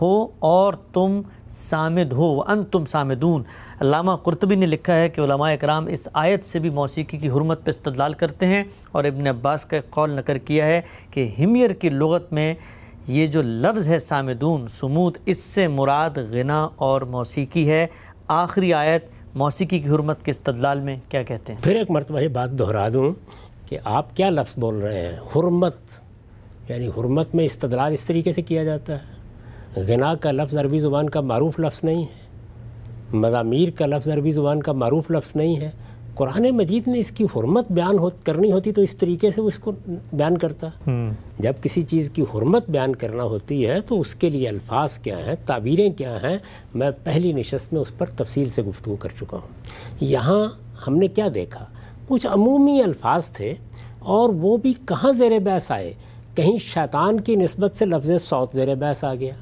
[0.01, 3.43] ہو اور تم سامد ہو۔ ان تم سامدون۔
[3.81, 7.65] علامہ قرطبی نے لکھا ہے کہ علماء اکرام اس آیت سے بھی موسیقی کی حرمت
[7.65, 10.81] پہ استدلال کرتے ہیں اور ابن عباس کا قول نقر کیا ہے
[11.11, 12.55] کہ ہمیر کی لغت میں
[13.07, 17.87] یہ جو لفظ ہے سامدون، سمود، اس سے مراد غنا اور موسیقی ہے۔
[18.29, 19.05] آخری آیت
[19.37, 22.89] موسیقی کی حرمت کے استدلال میں کیا کہتے ہیں؟ پھر ایک مرتبہ یہ بات دہرا
[22.93, 23.13] دوں
[23.67, 25.99] کہ آپ کیا لفظ بول رہے ہیں؟ حرمت
[26.69, 31.11] یعنی حرمت میں استدلال اس طریقے سے کیا جاتا ہے؟ غنا کا لفظ عربی زبان
[31.11, 35.71] کا معروف لفظ نہیں ہے، مضامیر کا لفظ عربی زبان کا معروف لفظ نہیں ہے
[36.17, 39.49] قرآن مجید نے اس کی حرمت بیان ہو کرنی ہوتی تو اس طریقے سے وہ
[39.49, 39.73] اس کو
[40.13, 40.91] بیان کرتا۔
[41.39, 45.27] جب کسی چیز کی حرمت بیان کرنا ہوتی ہے تو اس کے لیے الفاظ کیا
[45.27, 46.39] ہیں تعبیریں کیا ہیں
[46.75, 49.49] میں پہلی نشست میں اس پر تفصیل سے گفتگو کر چکا ہوں۔
[50.01, 50.47] یہاں
[50.87, 51.65] ہم نے کیا دیکھا؟
[52.09, 53.55] کچھ عمومی الفاظ تھے
[53.99, 55.93] اور وہ بھی کہاں زیر بحث آئے؟
[56.35, 59.35] کہیں شیطان کی نسبت سے لفظ سوت زیر بحث آ گیا۔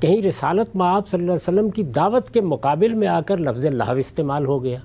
[0.00, 3.64] کہیں رسالت معاب صلی اللہ علیہ وسلم کی دعوت کے مقابل میں آ کر لفظ
[3.64, 4.78] لہو استعمال ہو گیا۔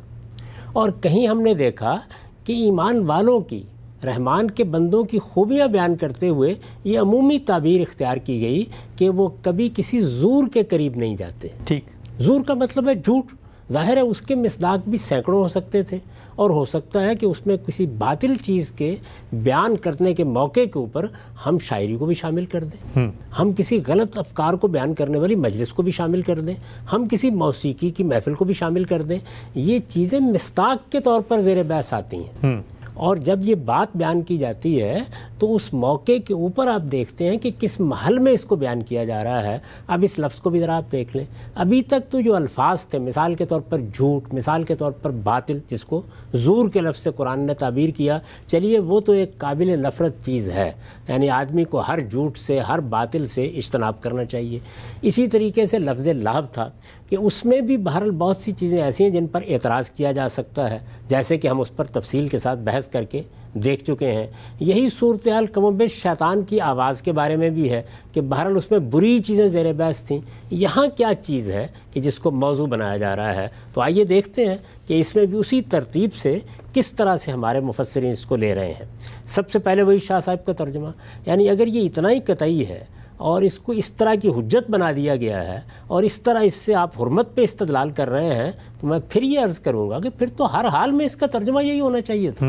[0.76, 2.00] اور کہیں ہم نے دیکھا
[2.44, 3.64] کہ ایمان والوں کی
[4.06, 6.54] رحمان کے بندوں کی خوبیاں بیان کرتے ہوئے
[6.84, 8.64] یہ عمومی تعبیر اختیار کی گئی
[8.96, 11.86] کہ وہ کبھی کسی زور کے قریب نہیں جاتے۔ ٹھیک۔
[12.20, 13.24] زور کا مطلب ہے جھوٹ۔
[13.72, 15.98] ظاہر ہے اس کے مصداق بھی سینکڑوں ہو سکتے تھے۔
[16.36, 18.96] اور ہو سکتا ہے کہ اس میں کسی باطل چیز کے
[19.34, 21.06] بیان کرنے کے موقع کے اوپر
[21.46, 23.12] ہم شاعری کو بھی شامل کر دیں۔ ہم۔
[23.58, 26.56] کسی غلط افکار کو بیان کرنے والی مجلس کو بھی شامل کر دیں۔
[26.94, 29.20] ہم کسی موسیقی کی محفل کو بھی شامل کر دیں۔
[29.56, 32.52] یہ چیزیں مستاق کے طور پر زیر بحث آتی ہیں۔
[32.96, 35.00] اور جب یہ بات بیان کی جاتی ہے
[35.40, 38.84] تو اس موقع کے اوپر آپ دیکھتے ہیں کہ کس محل میں اس کو بیان
[38.84, 41.26] کیا جا رہا ہے۔ اب اس لفظ کو بھی ذرا آپ دیکھ لیں۔
[41.56, 45.10] ابھی تک تو جو الفاظ تھے، مثال کے طور پر جھوٹ، مثال کے طور پر
[45.10, 46.02] باطل، جس کو
[46.34, 50.50] زور کے لفظ سے قرآن نے تعبیر کیا، چلیے وہ تو ایک قابل نفرت چیز
[50.50, 50.72] ہے۔
[51.08, 54.60] یعنی آدمی کو ہر جھوٹ سے، ہر باطل سے اجتناب کرنا چاہیے۔
[55.02, 56.70] اسی طریقے سے لفظ لہب تھا۔
[57.10, 60.30] کہ اس میں بھی بہرحال بہت سی چیزیں ایسی ہیں جن پر اعتراض کیا جا
[60.30, 63.22] سکتا ہے، جیسے کہ ہم اس پر تفصیل کے ساتھ بحث کر کے
[63.54, 64.28] دیکھ چکے ہیں۔
[64.60, 67.82] یہی صورتحال کم و بیش شیطان کی آواز کے بارے میں بھی ہے
[68.14, 70.20] کہ بہرحال اس میں بری چیزیں زیر بحث تھیں۔
[70.52, 74.46] یہاں کیا چیز ہے کہ جس کو موضوع بنایا جا رہا ہے؟ تو آئیے دیکھتے
[74.46, 76.40] ہیں کہ اس میں بھی اسی ترتیب سے
[76.74, 78.86] کس طرح سے ہمارے مفسرین اس کو لے رہے ہیں۔
[79.26, 80.88] سب سے پہلے وہی شاہ صاحب کا ترجمہ
[81.26, 82.84] یعنی اگر یہ اتنا ہی قطعی ہے
[83.18, 86.54] اور اس کو اس طرح کی حجت بنا دیا گیا ہے اور اس طرح اس
[86.54, 90.00] سے آپ حرمت پہ استدلال کر رہے ہیں تو میں پھر یہ عرض کروں گا
[90.00, 92.46] کہ پھر تو ہر حال میں اس کا ترجمہ یہی ہونا چاہیے تھا۔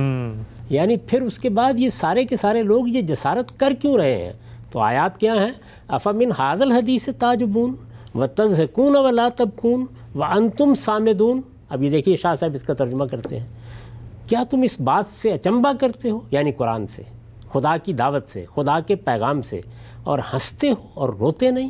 [0.70, 4.24] یعنی پھر اس کے بعد یہ سارے کے سارے لوگ یہ جسارت کر کیوں رہے
[4.24, 4.32] ہیں؟
[4.70, 5.52] تو آیات کیا ہیں؟
[5.88, 7.74] افامن حاضل حدیث تاجبون
[8.14, 12.74] و تزکون و لا تبکون و انتم سامدون۔ اب یہ دیکھیے شاہ صاحب اس کا
[12.74, 13.46] ترجمہ کرتے ہیں۔
[14.26, 17.02] کیا تم اس بات سے اچمبا کرتے ہو؟ یعنی قرآن سے۔
[17.56, 19.60] خدا کی دعوت سے خدا کے پیغام سے
[20.04, 21.68] اور ہنستے ہو اور روتے نہیں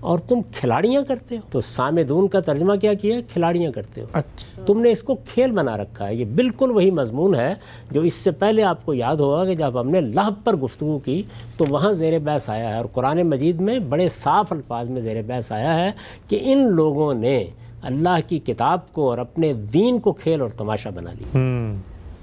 [0.00, 4.06] اور تم کھلاڑیاں کرتے ہو۔ تو سامدون کا ترجمہ کیا کیا ہے؟ کھلاڑیاں کرتے ہو۔
[4.12, 7.54] اچھا۔ تم نے اس کو کھیل بنا رکھا ہے۔ یہ بالکل وہی مضمون ہے
[7.90, 10.98] جو اس سے پہلے آپ کو یاد ہوگا کہ جب ہم نے لہب پر گفتگو
[10.98, 11.22] کی
[11.56, 15.22] تو وہاں زیر بحث آیا ہے۔ اور قرآن مجید میں بڑے صاف الفاظ میں زیر
[15.26, 15.90] بحث آیا ہے
[16.28, 17.46] کہ ان لوگوں نے
[17.82, 21.38] اللہ کی کتاب کو اور اپنے دین کو کھیل اور تماشا بنا لی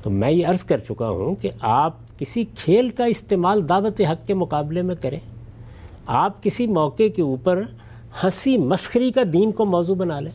[0.02, 4.28] تو میں یہ عرض کر چکا ہوں کہ آپ کسی کھیل کا استعمال دعوت حق
[4.28, 5.20] کے مقابلے میں کریں۔
[6.06, 7.62] آپ کسی موقع کے اوپر
[8.24, 10.32] ہنسی مسخری کا دین کو موضوع بنا لیں۔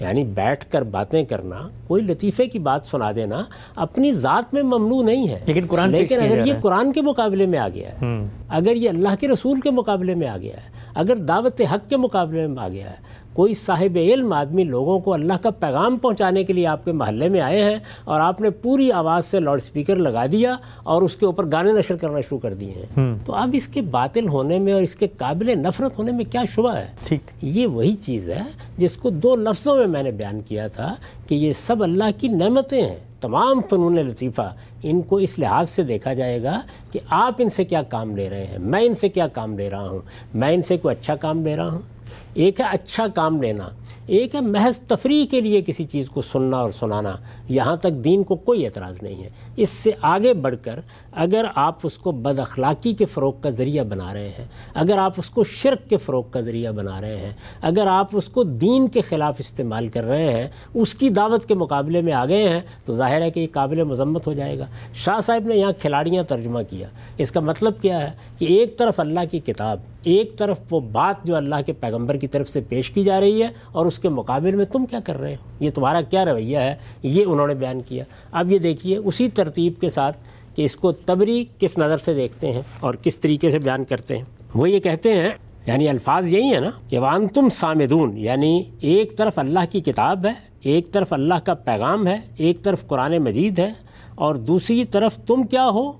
[0.00, 3.42] یعنی بیٹھ کر باتیں کرنا کوئی لطیفے کی بات سنا دینا
[3.76, 7.58] اپنی ذات میں ممنوع نہیں ہے۔ لیکن قرآن لیکن اگر یہ قرآن کے مقابلے میں
[7.58, 11.14] آ گیا ہے اگر یہ اللہ کے رسول کے مقابلے میں آ گیا ہے اگر
[11.14, 12.96] دعوت حق کے مقابلے میں آ گیا ہے
[13.36, 17.28] کوئی صاحب علم آدمی لوگوں کو اللہ کا پیغام پہنچانے کے لیے آپ کے محلے
[17.28, 21.16] میں آئے ہیں اور آپ نے پوری آواز سے لاؤڈ سپیکر لگا دیا اور اس
[21.16, 24.58] کے اوپر گانے نشر کرنا شروع کر دیے ہیں۔ تو اب اس کے باطل ہونے
[24.58, 28.30] میں اور اس کے قابل نفرت ہونے میں کیا شبہ ہے؟ ٹھیک۔ یہ وہی چیز
[28.30, 28.42] ہے
[28.76, 30.94] جس کو دو لفظوں میں میں نے بیان کیا تھا
[31.28, 35.82] کہ یہ سب اللہ کی نعمتیں ہیں۔ تمام فنون لطیفہ ان کو اس لحاظ سے
[35.82, 36.60] دیکھا جائے گا
[36.92, 39.70] کہ آپ ان سے کیا کام لے رہے ہیں میں ان سے کیا کام لے
[39.70, 39.98] رہا ہوں
[40.34, 41.95] میں ان سے کوئی اچھا کام لے رہا ہوں۔
[42.36, 43.68] ایک ہے اچھا کام لینا،
[44.06, 47.14] ایک ہے محض تفریح کے لیے کسی چیز کو سننا اور سنانا،
[47.48, 50.80] یہاں تک دین کو کوئی اعتراض نہیں ہے۔ اس سے آگے بڑھ کر
[51.12, 55.12] اگر آپ اس کو بد اخلاقی کے فروغ کا ذریعہ بنا رہے ہیں، اگر آپ
[55.16, 57.32] اس کو شرک کے فروغ کا ذریعہ بنا رہے ہیں،
[57.62, 61.54] اگر آپ اس کو دین کے خلاف استعمال کر رہے ہیں، اس کی دعوت کے
[61.54, 64.66] مقابلے میں آ گئے ہیں، تو ظاہر ہے کہ یہ قابل مذمت ہو جائے گا۔
[64.94, 69.00] شاہ صاحب نے یہاں کھلاڑیاں ترجمہ کیا۔ اس کا مطلب کیا ہے کہ ایک طرف
[69.00, 72.90] اللہ کی کتاب، ایک طرف وہ بات جو اللہ کے پیغمبر کی طرف سے پیش
[72.90, 75.70] کی جا رہی ہے اور اس کے مقابل میں تم کیا کر رہے ہو؟ یہ
[75.70, 79.90] تمہارا کیا رویہ ہے؟ یہ انہوں نے بیان کیا۔ اب یہ دیکھیے، اسی ترتیب کے
[79.90, 80.16] ساتھ
[80.56, 84.16] کہ اس کو تبری کس نظر سے دیکھتے ہیں اور کس طریقے سے بیان کرتے
[84.16, 84.24] ہیں۔
[84.54, 85.30] وہ یہ کہتے ہیں
[85.66, 90.26] یعنی الفاظ یہی ہے نا کہ وان تم سامدون یعنی ایک طرف اللہ کی کتاب
[90.26, 93.72] ہے، ایک طرف اللہ کا پیغام ہے، ایک طرف قرآن مجید ہے،
[94.14, 95.92] اور دوسری طرف تم کیا ہو؟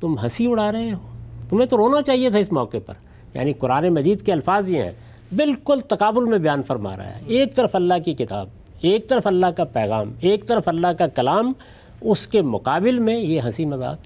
[0.00, 0.98] تم ہنسی اڑا رہے ہو۔
[1.48, 2.94] تمہیں تو رونا چاہیے تھا اس موقع پر۔
[3.34, 4.92] یعنی قرآن مجید کے الفاظ یہ ہیں۔
[5.36, 8.46] بالکل تقابل میں بیان فرما رہا ہے۔ ایک طرف اللہ کی کتاب،
[8.80, 11.52] ایک طرف اللہ کا پیغام، ایک طرف اللہ کا کلام،
[12.00, 13.98] اس کے مقابل میں یہ ہنسی مذاق،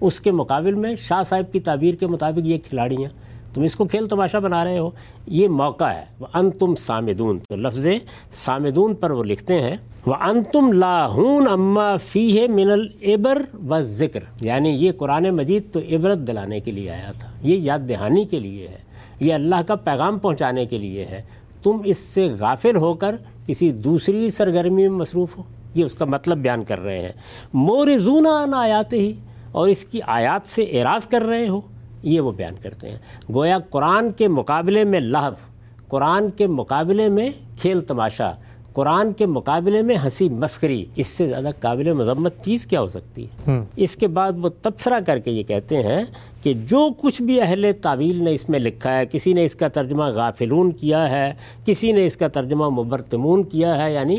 [0.00, 3.10] اس کے مقابل میں شاہ صاحب کی تعبیر کے مطابق یہ کھلاڑیاں۔
[3.54, 4.90] تم اس کو کھیل تماشا بنا رہے ہو۔
[5.26, 7.86] یہ موقع ہے۔ وہ ان تم سامدون۔ تو لفظ
[8.30, 13.80] سامدون پر وہ لکھتے ہیں۔ وہ ان تم لاہون اما فی ہے من العبر و
[13.80, 18.24] ذکر یعنی یہ قرآن مجید تو عبرت دلانے کے لیے آیا تھا۔ یہ یاد دہانی
[18.24, 18.85] کے لیے ہے۔
[19.20, 21.22] یہ اللہ کا پیغام پہنچانے کے لیے ہے۔
[21.62, 25.42] تم اس سے غافل ہو کر کسی دوسری سرگرمی میں مصروف ہو۔
[25.74, 27.12] یہ اس کا مطلب بیان کر رہے ہیں۔
[27.54, 29.12] مورزون ان آیات ہی
[29.52, 31.60] اور اس کی آیات سے اعراض کر رہے ہو۔
[32.02, 32.98] یہ وہ بیان کرتے ہیں۔
[33.34, 35.50] گویا قرآن کے مقابلے میں لہو،
[35.88, 38.30] قرآن کے مقابلے میں کھیل تماشا
[38.76, 43.24] قرآن کے مقابلے میں ہنسی مسکری اس سے زیادہ قابل مذمت چیز کیا ہو سکتی
[43.24, 46.02] ہے؟ اس کے بعد وہ تبصرہ کر کے یہ کہتے ہیں
[46.42, 49.68] کہ جو کچھ بھی اہل تعویل نے اس میں لکھا ہے کسی نے اس کا
[49.68, 51.32] ترجمہ غافلون کیا ہے
[51.64, 54.16] کسی نے اس کا ترجمہ مبرتمون کیا ہے یعنی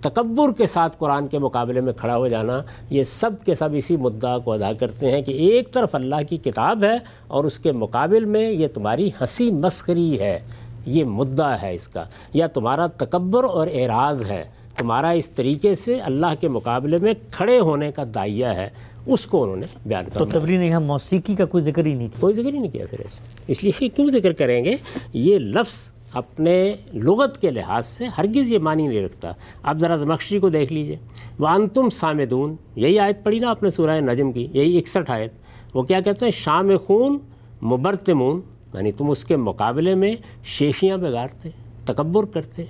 [0.00, 3.96] تکبر کے ساتھ قرآن کے مقابلے میں کھڑا ہو جانا یہ سب کے سب اسی
[3.96, 6.98] مدعا کو ادا کرتے ہیں کہ ایک طرف اللہ کی کتاب ہے
[7.28, 10.38] اور اس کے مقابل میں یہ تمہاری ہنسی مسخری ہے۔
[10.86, 14.44] یہ مدعا ہے اس کا یا تمہارا تکبر اور اعراض ہے
[14.76, 18.68] تمہارا اس طریقے سے اللہ کے مقابلے میں کھڑے ہونے کا دائیہ ہے
[19.06, 21.94] اس کو انہوں نے بیان تو کیا تبری نے یہاں موسیقی کا کوئی ذکر ہی
[21.94, 22.96] نہیں کیا۔ کوئی ذکر ہی نہیں کیا سر
[23.46, 24.76] اس لیے کہ کیوں ذکر کریں گے؟
[25.12, 29.32] یہ لفظ اپنے لغت کے لحاظ سے ہرگز یہ معنی نہیں رکھتا۔
[29.62, 30.96] آپ ذرا زمخشری کو دیکھ لیجیے۔
[31.38, 35.32] وان تم سامدون یہی آیت پڑھی نا آپ نے سورہ نجم کی یہی اکسٹھ آیت۔
[35.74, 37.18] وہ کیا کہتے ہیں؟ شام خون
[37.62, 38.40] مبرتمون
[38.76, 41.48] یعنی تم اس کے مقابلے میں شیخیاں بگاڑتے
[41.84, 42.64] تکبر کرتے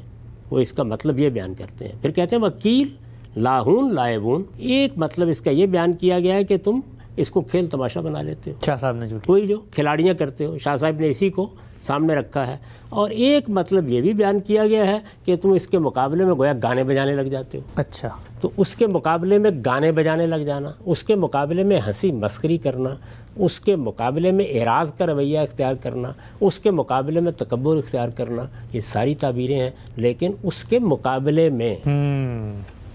[0.51, 2.89] وہ اس کا مطلب یہ بیان کرتے ہیں۔ پھر کہتے ہیں وکیل
[3.37, 6.81] لاہون لائبون۔ ایک مطلب اس کا یہ بیان کیا گیا ہے کہ تم
[7.17, 10.15] اس کو کھیل تماشا بنا لیتے ہو۔ شاہ صاحب نے جو کیا۔ وہی جو کھلاڑیاں
[10.15, 11.49] کرتے ہو۔ شاہ صاحب نے اسی کو
[11.83, 12.57] سامنے رکھا ہے۔
[12.89, 16.35] اور ایک مطلب یہ بھی بیان کیا گیا ہے کہ تم اس کے مقابلے میں
[16.35, 18.09] گویا گانے بجانے لگ جاتے ہو۔ اچھا۔
[18.41, 22.57] تو اس کے مقابلے میں گانے بجانے لگ جانا اس کے مقابلے میں ہنسی مسخری
[22.57, 22.91] کرنا
[23.37, 28.09] اس کے مقابلے میں اعراض کا رویہ اختیار کرنا اس کے مقابلے میں تکبر اختیار
[28.09, 31.77] کرنا یہ ساری تعبیریں ہیں لیکن اس کے مقابلے میں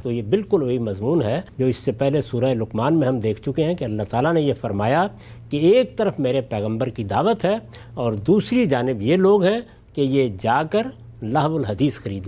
[0.02, 3.42] تو یہ بالکل وہی مضمون ہے جو اس سے پہلے سورہ لقمان میں ہم دیکھ
[3.42, 5.08] چکے ہیں کہ اللہ تعالیٰ نے یہ فرمایا
[5.50, 7.56] کہ ایک طرف میرے پیغمبر کی دعوت ہے
[7.94, 9.60] اور دوسری جانب یہ لوگ ہیں
[9.94, 10.88] کہ یہ جا کر
[11.22, 12.28] لہو الحدیث خرید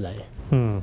[0.52, 0.80] ہم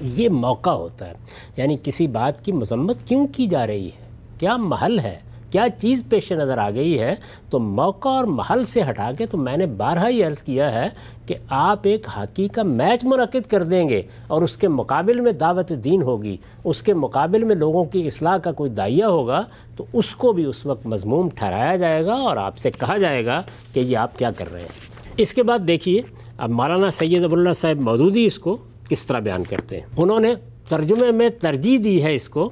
[0.00, 1.12] یہ موقع ہوتا ہے۔
[1.56, 4.08] یعنی کسی بات کی مذمت کیوں کی جا رہی ہے؟
[4.38, 5.18] کیا محل ہے؟
[5.54, 7.14] کیا چیز پیش نظر آ گئی ہے
[7.50, 10.88] تو موقع اور محل سے ہٹا کے تو میں نے بارہا ہی عرض کیا ہے
[11.26, 15.32] کہ آپ ایک ہاکی کا میچ منعقد کر دیں گے اور اس کے مقابل میں
[15.32, 19.42] دعوت دین ہوگی، اس کے مقابل میں لوگوں کی اصلاح کا کوئی دائیہ ہوگا
[19.76, 23.24] تو اس کو بھی اس وقت مضموم ٹھہرایا جائے گا اور آپ سے کہا جائے
[23.26, 23.40] گا
[23.72, 26.00] کہ یہ آپ کیا کر رہے ہیں۔ اس کے بعد دیکھیے،
[26.38, 28.56] اب مولانا سید ابو اللہ صاحب مودودی اس کو
[28.88, 30.34] کس طرح بیان کرتے ہیں؟ انہوں نے
[30.68, 32.50] ترجمے میں ترجیح دی ہے اس کو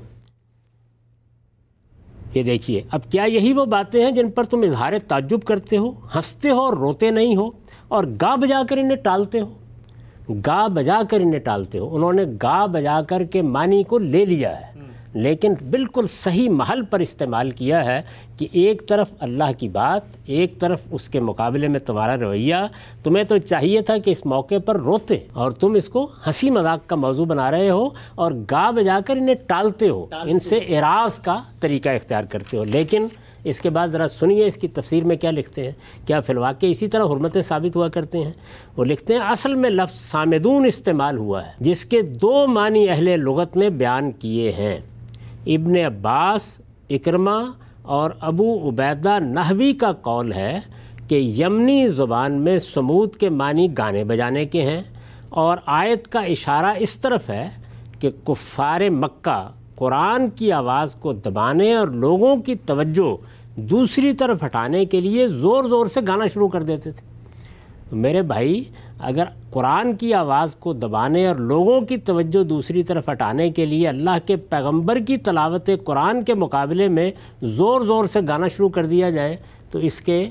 [2.34, 5.90] یہ دیکھیے، اب کیا یہی وہ باتیں ہیں جن پر تم اظہار تعجب کرتے ہو؟
[6.14, 7.50] ہنستے ہو اور روتے نہیں ہو
[7.88, 9.50] اور گا بجا کر انہیں ٹالتے ہو؟
[10.46, 14.24] گا بجا کر انہیں ٹالتے ہو، انہوں نے گا بجا کر کے معنی کو لے
[14.24, 14.71] لیا ہے۔
[15.14, 18.02] لیکن بالکل صحیح محل پر استعمال کیا ہے
[18.36, 22.54] کہ ایک طرف اللہ کی بات ایک طرف اس کے مقابلے میں تمہارا رویہ۔
[23.04, 26.88] تمہیں تو چاہیے تھا کہ اس موقع پر روتے اور تم اس کو ہنسی مذاق
[26.88, 31.18] کا موضوع بنا رہے ہو اور گا بجا کر انہیں ٹالتے ہو۔ ان سے اعراض
[31.18, 33.06] کا طریقہ اختیار کرتے ہو۔ لیکن
[33.44, 35.72] اس کے بعد ذرا سنیے اس کی تفسیر میں کیا لکھتے ہیں۔
[36.06, 38.32] کیا فی الواقع اسی طرح حرمتیں ثابت ہوا کرتے ہیں؟
[38.76, 43.20] وہ لکھتے ہیں اصل میں لفظ سامدون استعمال ہوا ہے جس کے دو معنی اہل
[43.20, 44.78] لغت نے بیان کیے ہیں۔
[45.46, 47.42] ابن عباس اکرما
[47.82, 50.60] اور ابو عبیدہ نحوی کا قول ہے
[51.08, 54.82] کہ یمنی زبان میں سمود کے معنی گانے بجانے کے ہیں
[55.28, 57.48] اور آیت کا اشارہ اس طرف ہے
[57.98, 63.16] کہ کفار مکہ قرآن کی آواز کو دبانے اور لوگوں کی توجہ
[63.56, 67.11] دوسری طرف ہٹانے کے لیے زور زور سے گانا شروع کر دیتے تھے۔
[67.92, 68.62] میرے بھائی،
[68.98, 73.88] اگر قرآن کی آواز کو دبانے اور لوگوں کی توجہ دوسری طرف ہٹانے کے لیے
[73.88, 77.10] اللہ کے پیغمبر کی تلاوت قرآن کے مقابلے میں
[77.42, 79.36] زور زور سے گانا شروع کر دیا جائے،
[79.70, 80.28] تو اس کے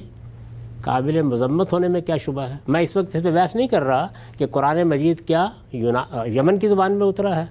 [0.82, 3.84] قابل مذمت ہونے میں کیا شبہ ہے؟ میں اس وقت اس پہ بحث نہیں کر
[3.84, 4.08] رہا
[4.38, 7.46] کہ قرآن مجید کیا یمن کی زبان میں اترا ہے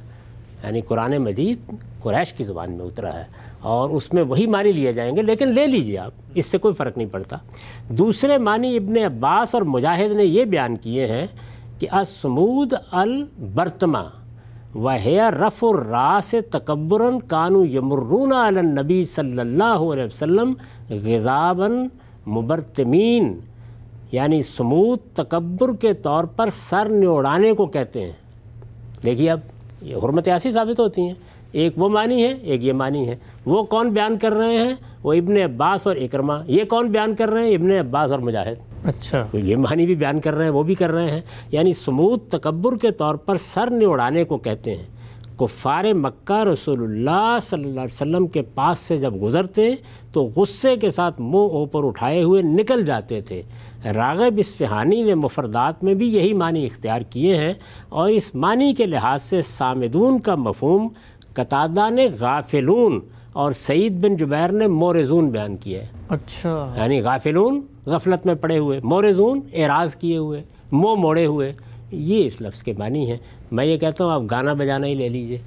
[0.65, 1.71] یعنی قرآن مجید
[2.03, 3.25] قریش کی زبان میں اترا ہے۔
[3.63, 6.75] اور اس میں وہی معنی لیے جائیں گے، لیکن لے لیجیے آپ، اس سے کوئی
[6.75, 7.37] فرق نہیں پڑتا۔
[7.89, 11.27] دوسرے معنی ابن عباس اور مجاہد نے یہ بیان کیے ہیں
[11.79, 14.03] کہ اسمود البرتما
[14.75, 20.53] وحیہ رف الراس تکبراً کانو یمرون النبی صلی اللہ علیہ وسلم
[20.91, 21.89] غذاباً
[22.27, 23.41] مبرتمین۔
[24.13, 28.13] یعنی سمود تکبر کے طور پر سر نوڑانے کو کہتے ہیں۔
[29.05, 29.41] دیکھیے اب،
[29.83, 31.15] یہ حرمت ایسی ثابت ہوتی ہیں۔
[31.53, 35.13] ایک وہ معنی ہے ایک یہ معنی ہے۔ وہ کون بیان کر رہے ہیں؟ وہ
[35.13, 39.27] ابن عباس اور اکرما یہ کون بیان کر رہے ہیں؟ ابن عباس اور مجاہد۔ اچھا۔
[39.33, 41.21] یہ معنی بھی بیان کر رہے ہیں وہ بھی کر رہے ہیں۔
[41.53, 44.83] یعنی سمود تکبر کے طور پر سر نے اڑانے کو کہتے ہیں۔
[45.39, 49.71] کفار مکہ رسول اللہ صلی اللہ علیہ وسلم کے پاس سے جب گزرتے
[50.13, 53.43] تو غصے کے ساتھ منہ اوپر اٹھائے ہوئے نکل جاتے تھے۔
[53.95, 57.53] راغب اسفہانی نے مفردات میں بھی یہی معنی اختیار کیے ہیں۔
[57.89, 60.89] اور اس معنی کے لحاظ سے سامدون کا مفہوم
[61.35, 63.01] قطادہ نے غافلون
[63.33, 68.59] اور سعید بن جبیر نے مورزون بیان کیا ہے اچھا۔ یعنی غافلون غفلت میں پڑے
[68.59, 71.53] ہوئے مورزون اعراض کیے ہوئے منہ موڑے ہوئے۔
[71.91, 73.17] یہ اس لفظ کے معنی ہیں۔
[73.53, 75.39] میں یہ کہتا ہوں آپ گانا بجانا ہی لے لیجیے۔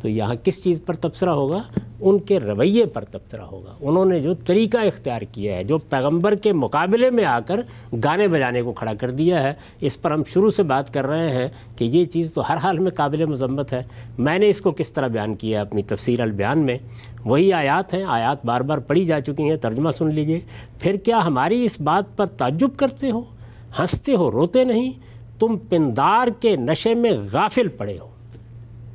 [0.00, 1.62] تو یہاں کس چیز پر تبصرہ ہوگا؟
[2.00, 6.34] ان کے رویے پر تبصرہ ہوگا۔ انہوں نے جو طریقہ اختیار کیا ہے، جو پیغمبر
[6.34, 7.60] کے مقابلے میں آ کر
[8.04, 11.30] گانے بجانے کو کھڑا کر دیا ہے، اس پر ہم شروع سے بات کر رہے
[11.30, 13.82] ہیں کہ یہ چیز تو ہر حال میں قابل مذمت ہے۔
[14.18, 16.78] میں نے اس کو کس طرح بیان کیا ہے اپنی تفسیر البیان میں؟
[17.24, 20.40] وہی آیات ہیں، آیات بار بار پڑھی جا چکی ہیں، ترجمہ سن لیجیے۔
[20.78, 23.20] پھر کیا ہماری اس بات پر تعجب کرتے ہو؟
[23.78, 24.92] ہنستے ہو، روتے نہیں؟
[25.38, 28.08] تم پندار کے نشے میں غافل پڑے ہو۔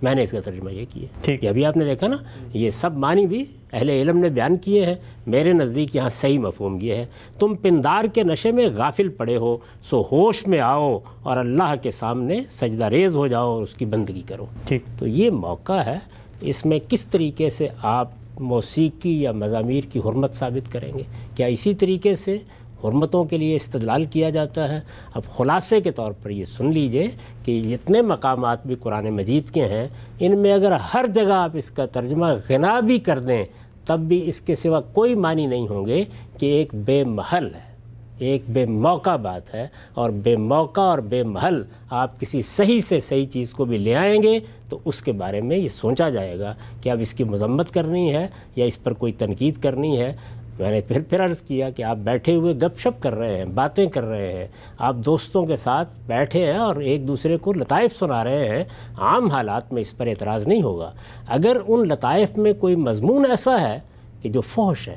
[0.04, 2.18] میں نے اس کا ترجمہ یہ کیا۔ ٹھیک۔ یہ ابھی آپ نے دیکھا نا
[2.54, 4.96] یہ سب معنی بھی اہل علم نے بیان کیے ہیں۔
[5.28, 7.06] میرے نزدیک یہاں صحیح مفہوم یہ ہے۔
[7.40, 11.92] تم پندار کے نشے میں غافل پڑے ہو سو ہوش میں آؤ اور اللہ کے
[11.92, 15.98] سامنے سجدہ ریز ہو جاؤ اور اس کی بندگی کرو۔ ٹھیک۔ تو یہ موقع ہے
[16.42, 21.04] اس میں کس طریقے سے آپ موسیقی یا مضامیر کی حرمت ثابت کریں گے؟
[21.36, 22.38] کیا اسی طریقے سے
[22.84, 24.80] حرمتوں کے لیے استدلال کیا جاتا ہے۔
[25.14, 27.08] اب خلاصے کے طور پر یہ سن لیجیے
[27.44, 29.88] کہ اتنے مقامات بھی قرآن مجید کے ہیں،
[30.20, 33.44] ان میں اگر ہر جگہ آپ اس کا ترجمہ غنا بھی کر دیں،
[33.86, 36.04] تب بھی اس کے سوا کوئی معنی نہیں ہوں گے
[36.38, 37.74] کہ ایک بے محل ہے۔
[38.18, 43.00] ایک بے موقع بات ہے اور بے موقع اور بے محل آپ کسی صحیح سے
[43.00, 46.40] صحیح چیز کو بھی لے آئیں گے تو اس کے بارے میں یہ سوچا جائے
[46.40, 50.16] گا کہ اب اس کی مذمت کرنی ہے یا اس پر کوئی تنقید کرنی ہے۔
[50.60, 53.46] میں نے پھر پھر عرض کیا کہ آپ بیٹھے ہوئے گپ شپ کر رہے ہیں،
[53.46, 54.48] باتیں کر رہے ہیں۔
[54.78, 58.64] آپ دوستوں کے ساتھ بیٹھے ہیں اور ایک دوسرے کو لطائف سنا رہے ہیں۔
[58.98, 60.92] عام حالات میں اس پر اعتراض نہیں ہوگا۔
[61.28, 63.80] اگر ان لطائف میں کوئی مضمون ایسا ہے
[64.22, 64.96] کہ جو فوش ہے،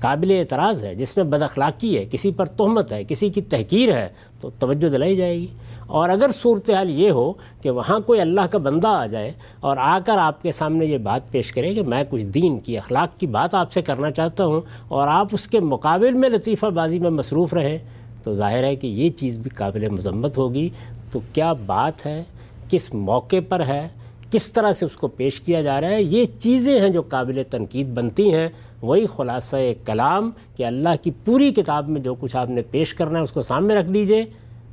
[0.00, 3.92] قابل اعتراض ہے، جس میں بد اخلاقی ہے، کسی پر تہمت ہے، کسی کی تحقیر
[3.92, 4.08] ہے،
[4.40, 5.46] تو توجہ دلائی جائے گی۔
[5.90, 7.32] اور اگر صورتحال یہ ہو
[7.62, 10.98] کہ وہاں کوئی اللہ کا بندہ آ جائے اور آ کر آپ کے سامنے یہ
[10.98, 14.44] بات پیش کرے کہ میں کچھ دین کی اخلاق کی بات آپ سے کرنا چاہتا
[14.44, 17.78] ہوں اور آپ اس کے مقابل میں لطیفہ بازی میں مصروف رہیں،
[18.22, 20.68] تو ظاہر ہے کہ یہ چیز بھی قابل مذمت ہوگی۔
[21.12, 22.22] تو کیا بات ہے؟
[22.70, 23.88] کس موقع پر ہے؟
[24.30, 27.42] کس طرح سے اس کو پیش کیا جا رہا ہے؟ یہ چیزیں ہیں جو قابل
[27.50, 28.48] تنقید بنتی ہیں۔
[28.82, 33.18] وہی خلاصہ کلام کہ اللہ کی پوری کتاب میں جو کچھ آپ نے پیش کرنا
[33.18, 34.24] ہے اس کو سامنے رکھ دیجیے۔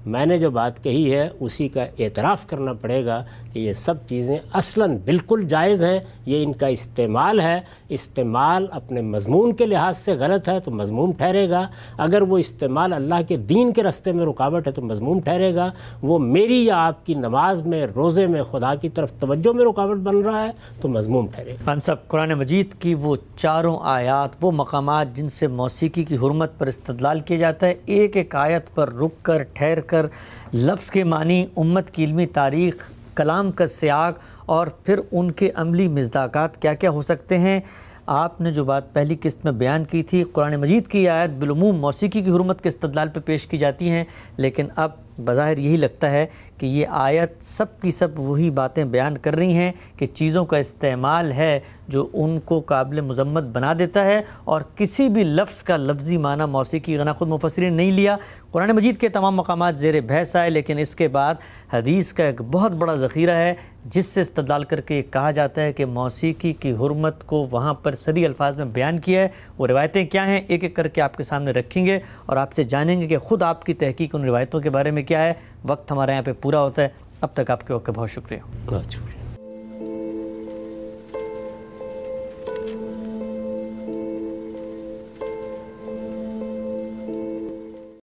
[0.05, 3.23] میں نے جو بات کہی ہے، اسی کا اعتراف کرنا پڑے گا
[3.53, 9.01] کہ یہ سب چیزیں اصلاً بالکل جائز ہیں، یہ ان کا استعمال ہے۔ استعمال اپنے
[9.01, 11.67] مضمون کے لحاظ سے غلط ہے تو مضمون ٹھہرے گا۔
[11.97, 15.71] اگر وہ استعمال اللہ کے دین کے رستے میں رکاوٹ ہے تو مضمون ٹھہرے گا۔
[16.01, 19.97] وہ میری یا آپ کی نماز میں، روزے میں، خدا کی طرف توجہ میں رکاوٹ
[19.97, 24.29] بن رہا ہے تو مضمون ٹھہرے گا۔ ہم صاحب، قرآن مجید کی وہ چاروں آیات،
[24.41, 28.75] وہ مقامات جن سے موسیقی کی حرمت پر استدلال کیا جاتا ہے، ایک ایک آیت
[28.75, 29.96] پر رک کر ٹھہر کر
[30.53, 32.75] لفظ کے معنی امت کی علمی تاریخ،
[33.15, 37.59] کلام کا سیاق اور پھر ان کے عملی مزداقات کیا کیا ہو سکتے ہیں۔
[38.05, 41.79] آپ نے جو بات پہلی قسط میں بیان کی تھی، قرآن مجید کی آیت بالعموم
[41.79, 44.05] موسیقی کی حرمت کے استدلال پہ پیش کی جاتی ہیں،
[44.37, 46.25] لیکن اب بظاہر یہی لگتا ہے
[46.57, 50.57] کہ یہ آیت سب کی سب وہی باتیں بیان کر رہی ہیں کہ چیزوں کا
[50.57, 55.77] استعمال ہے جو ان کو قابل مذمت بنا دیتا ہے اور کسی بھی لفظ کا
[55.77, 58.17] لفظی معنی موسیقی غنا خود مفسرین نہیں لیا۔
[58.51, 61.35] قرآن مجید کے تمام مقامات زیر بحث آئے، لیکن اس کے بعد
[61.73, 63.53] حدیث کا ایک بہت بڑا ذخیرہ ہے،
[63.85, 67.95] جس سے استدلال کر کے کہا جاتا ہے کہ موسیقی کی حرمت کو وہاں پر
[67.95, 71.17] سری الفاظ میں بیان کیا ہے۔ وہ روایتیں کیا ہیں؟ ایک ایک کر کے آپ
[71.17, 74.23] کے سامنے رکھیں گے اور آپ سے جانیں گے کہ خود آپ کی تحقیق ان
[74.23, 75.33] روایتوں کے بارے میں کیا ہے؟
[75.67, 76.87] وقت ہمارے یہاں پہ پورا ہوتا ہے۔
[77.21, 79.16] اب تک آپ کے وقت بہت شکریہ۔ بہت شکریہ۔